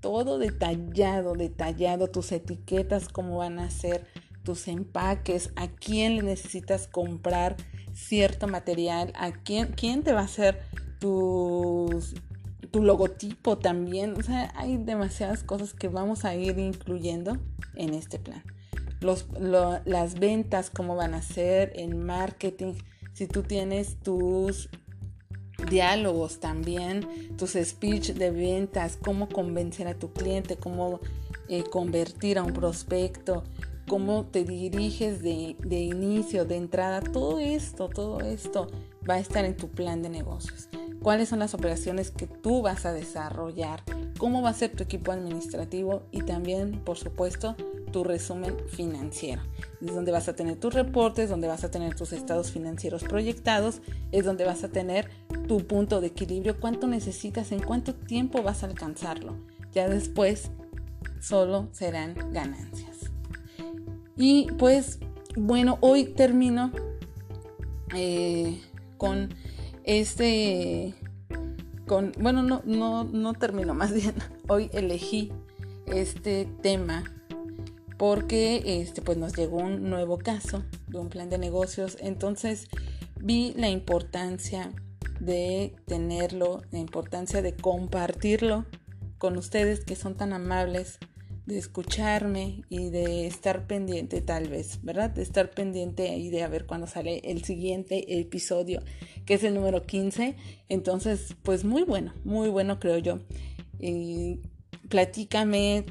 Todo 0.00 0.38
detallado, 0.38 1.34
detallado. 1.34 2.08
Tus 2.08 2.32
etiquetas, 2.32 3.08
cómo 3.08 3.38
van 3.38 3.58
a 3.58 3.70
ser 3.70 4.06
tus 4.44 4.68
empaques, 4.68 5.50
a 5.56 5.68
quién 5.68 6.16
le 6.16 6.22
necesitas 6.22 6.86
comprar 6.86 7.56
cierto 7.94 8.46
material, 8.48 9.12
a 9.16 9.32
quién, 9.32 9.68
quién 9.68 10.02
te 10.02 10.12
va 10.12 10.20
a 10.20 10.24
hacer 10.24 10.60
tu 10.98 12.00
logotipo 12.72 13.58
también. 13.58 14.14
O 14.18 14.22
sea, 14.22 14.52
hay 14.56 14.76
demasiadas 14.76 15.42
cosas 15.42 15.74
que 15.74 15.88
vamos 15.88 16.24
a 16.24 16.34
ir 16.34 16.58
incluyendo 16.58 17.38
en 17.74 17.94
este 17.94 18.18
plan. 18.18 18.42
Los, 19.00 19.26
las 19.38 20.18
ventas, 20.18 20.70
cómo 20.70 20.96
van 20.96 21.14
a 21.14 21.22
ser, 21.22 21.72
el 21.76 21.94
marketing, 21.94 22.74
si 23.12 23.26
tú 23.26 23.42
tienes 23.42 24.00
tus 24.00 24.70
diálogos 25.68 26.40
también, 26.40 27.06
tus 27.36 27.52
speech 27.52 28.12
de 28.12 28.30
ventas, 28.30 28.96
cómo 28.96 29.28
convencer 29.28 29.86
a 29.86 29.94
tu 29.94 30.12
cliente, 30.12 30.56
cómo 30.56 31.00
eh, 31.48 31.64
convertir 31.64 32.38
a 32.38 32.42
un 32.42 32.52
prospecto, 32.52 33.44
cómo 33.86 34.24
te 34.26 34.44
diriges 34.44 35.22
de, 35.22 35.56
inicio, 35.70 36.44
de 36.44 36.56
entrada, 36.56 37.00
todo 37.00 37.38
esto, 37.38 37.88
todo 37.88 38.20
esto 38.20 38.68
va 39.08 39.14
a 39.14 39.18
estar 39.18 39.44
en 39.44 39.56
tu 39.56 39.68
plan 39.68 40.02
de 40.02 40.08
negocios. 40.08 40.68
¿Cuáles 41.02 41.28
son 41.28 41.38
las 41.38 41.52
operaciones 41.52 42.10
que 42.10 42.26
tú 42.26 42.62
vas 42.62 42.86
a 42.86 42.92
desarrollar? 42.92 43.82
¿Cómo 44.16 44.40
va 44.40 44.50
a 44.50 44.54
ser 44.54 44.72
tu 44.72 44.82
equipo 44.82 45.12
administrativo? 45.12 46.02
Y 46.10 46.22
también, 46.22 46.80
por 46.82 46.96
supuesto, 46.96 47.56
tu 47.92 48.04
resumen 48.04 48.56
financiero. 48.68 49.42
Es 49.80 49.94
donde 49.94 50.12
vas 50.12 50.28
a 50.28 50.34
tener 50.34 50.56
tus 50.56 50.72
reportes, 50.72 51.28
donde 51.28 51.46
vas 51.46 51.62
a 51.62 51.70
tener 51.70 51.94
tus 51.94 52.12
estados 52.12 52.50
financieros 52.50 53.04
proyectados, 53.04 53.82
es 54.12 54.24
donde 54.24 54.44
vas 54.44 54.64
a 54.64 54.68
tener 54.68 55.10
tu 55.46 55.66
punto 55.66 56.00
de 56.00 56.08
equilibrio, 56.08 56.58
cuánto 56.58 56.86
necesitas, 56.86 57.52
en 57.52 57.60
cuánto 57.60 57.94
tiempo 57.94 58.42
vas 58.42 58.62
a 58.62 58.66
alcanzarlo. 58.66 59.36
Ya 59.72 59.88
después 59.88 60.50
solo 61.20 61.68
serán 61.72 62.14
ganancias. 62.32 62.93
Y 64.16 64.46
pues 64.58 64.98
bueno, 65.36 65.78
hoy 65.80 66.04
termino 66.04 66.70
eh, 67.94 68.60
con 68.96 69.34
este, 69.84 70.94
con, 71.86 72.12
bueno, 72.18 72.42
no, 72.42 72.62
no, 72.64 73.04
no 73.04 73.34
termino, 73.34 73.74
más 73.74 73.92
bien, 73.92 74.14
hoy 74.48 74.70
elegí 74.72 75.32
este 75.86 76.48
tema 76.62 77.04
porque 77.98 78.80
este, 78.80 79.02
pues 79.02 79.18
nos 79.18 79.36
llegó 79.36 79.58
un 79.58 79.88
nuevo 79.88 80.18
caso 80.18 80.64
de 80.88 80.98
un 80.98 81.08
plan 81.08 81.30
de 81.30 81.38
negocios, 81.38 81.96
entonces 82.00 82.68
vi 83.20 83.54
la 83.56 83.68
importancia 83.68 84.72
de 85.20 85.74
tenerlo, 85.86 86.62
la 86.70 86.78
importancia 86.78 87.40
de 87.40 87.54
compartirlo 87.54 88.66
con 89.18 89.36
ustedes 89.36 89.84
que 89.84 89.96
son 89.96 90.16
tan 90.16 90.32
amables 90.32 90.98
de 91.46 91.58
escucharme 91.58 92.62
y 92.70 92.88
de 92.90 93.26
estar 93.26 93.66
pendiente 93.66 94.20
tal 94.22 94.48
vez, 94.48 94.80
¿verdad? 94.82 95.10
De 95.10 95.22
estar 95.22 95.50
pendiente 95.50 96.16
y 96.16 96.30
de 96.30 96.42
a 96.42 96.48
ver 96.48 96.66
cuándo 96.66 96.86
sale 96.86 97.20
el 97.24 97.44
siguiente 97.44 98.18
episodio, 98.18 98.82
que 99.26 99.34
es 99.34 99.44
el 99.44 99.54
número 99.54 99.82
15. 99.82 100.36
Entonces, 100.68 101.36
pues 101.42 101.64
muy 101.64 101.82
bueno, 101.82 102.14
muy 102.24 102.48
bueno 102.48 102.78
creo 102.78 102.98
yo. 102.98 103.20
Y 103.78 104.40
platícame, 104.88 105.84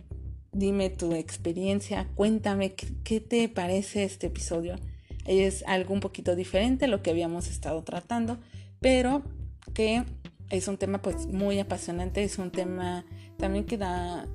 dime 0.51 0.89
tu 0.89 1.13
experiencia, 1.13 2.09
cuéntame 2.15 2.73
qué, 2.73 2.87
qué 3.03 3.19
te 3.19 3.47
parece 3.47 4.03
este 4.03 4.27
episodio. 4.27 4.75
Es 5.25 5.63
algo 5.67 5.93
un 5.93 5.99
poquito 5.99 6.35
diferente 6.35 6.85
a 6.85 6.87
lo 6.87 7.03
que 7.03 7.11
habíamos 7.11 7.47
estado 7.47 7.83
tratando, 7.83 8.39
pero 8.79 9.23
que 9.75 10.03
es 10.49 10.67
un 10.67 10.77
tema 10.77 11.01
pues 11.01 11.27
muy 11.27 11.59
apasionante, 11.59 12.23
es 12.23 12.39
un 12.39 12.51
tema 12.51 13.05
también 13.37 13.65
que 13.65 13.77
da 13.77 14.27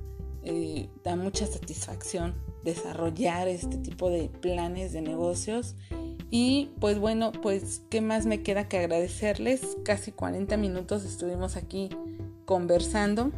da 1.03 1.15
mucha 1.15 1.45
satisfacción 1.45 2.35
desarrollar 2.63 3.47
este 3.47 3.77
tipo 3.77 4.09
de 4.09 4.29
planes 4.29 4.93
de 4.93 5.01
negocios. 5.01 5.75
Y 6.31 6.69
pues 6.79 6.99
bueno, 6.99 7.31
pues 7.31 7.81
qué 7.89 8.01
más 8.01 8.25
me 8.25 8.43
queda 8.43 8.67
que 8.67 8.77
agradecerles. 8.77 9.77
Casi 9.83 10.11
40 10.11 10.57
minutos 10.57 11.03
estuvimos 11.03 11.55
aquí 11.55 11.89
conversando. 12.45 13.31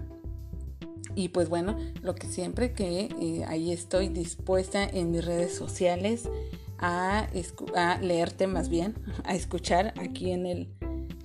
Y 1.16 1.30
pues 1.30 1.50
bueno, 1.50 1.78
lo 2.02 2.16
que 2.16 2.28
siempre 2.28 2.74
que 2.74 3.10
eh, 3.20 3.44
ahí 3.48 3.72
estoy 3.72 4.10
dispuesta 4.10 4.84
en 4.84 5.12
mis 5.12 5.26
redes 5.26 5.54
sociales 5.54 6.30
a, 6.78 7.28
a 7.76 7.98
leerte 8.00 8.48
más 8.48 8.70
bien, 8.70 8.96
a 9.24 9.36
escuchar 9.36 9.94
aquí 10.00 10.32
en 10.32 10.46
el 10.46 10.68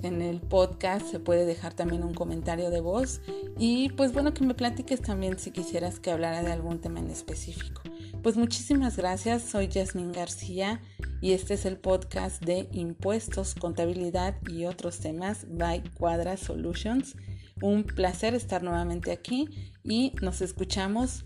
en 0.03 0.23
el 0.23 0.41
podcast 0.41 1.07
se 1.07 1.21
puede 1.21 1.47
dejar 1.47 1.75
también 1.75 2.05
un 2.05 2.15
comentario 2.15 2.71
de 2.71 2.81
voz 2.81 3.21
y 3.59 3.91
pues 3.91 4.13
bueno 4.13 4.35
que 4.35 4.45
me 4.45 4.55
platiques 4.55 5.01
también 5.01 5.39
si 5.39 5.51
quisieras 5.51 6.01
que 6.01 6.11
hablara 6.11 6.43
de 6.43 6.53
algún 6.53 6.81
tema 6.81 7.01
en 7.01 7.11
específico. 7.11 7.83
Pues 8.23 8.37
muchísimas 8.37 8.97
gracias, 8.97 9.43
soy 9.43 9.69
Jasmine 9.73 10.13
García 10.13 10.81
y 11.21 11.33
este 11.33 11.55
es 11.55 11.65
el 11.65 11.79
podcast 11.79 12.45
de 12.45 12.69
impuestos, 12.73 13.55
contabilidad 13.55 14.37
y 14.49 14.65
otros 14.65 14.99
temas 14.99 15.47
by 15.49 15.83
Cuadra 15.95 16.37
Solutions. 16.37 17.17
Un 17.63 17.85
placer 17.85 18.35
estar 18.35 18.63
nuevamente 18.63 19.13
aquí 19.13 19.73
y 19.83 20.13
nos 20.21 20.43
escuchamos 20.43 21.25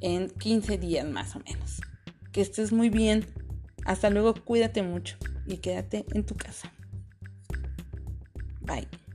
en 0.00 0.30
15 0.30 0.78
días 0.78 1.06
más 1.06 1.36
o 1.36 1.40
menos. 1.40 1.80
Que 2.32 2.40
estés 2.40 2.72
muy 2.72 2.90
bien. 2.90 3.26
Hasta 3.84 4.10
luego, 4.10 4.34
cuídate 4.34 4.82
mucho 4.82 5.16
y 5.46 5.58
quédate 5.58 6.04
en 6.12 6.24
tu 6.26 6.34
casa. 6.34 6.72
Bye. 8.68 9.07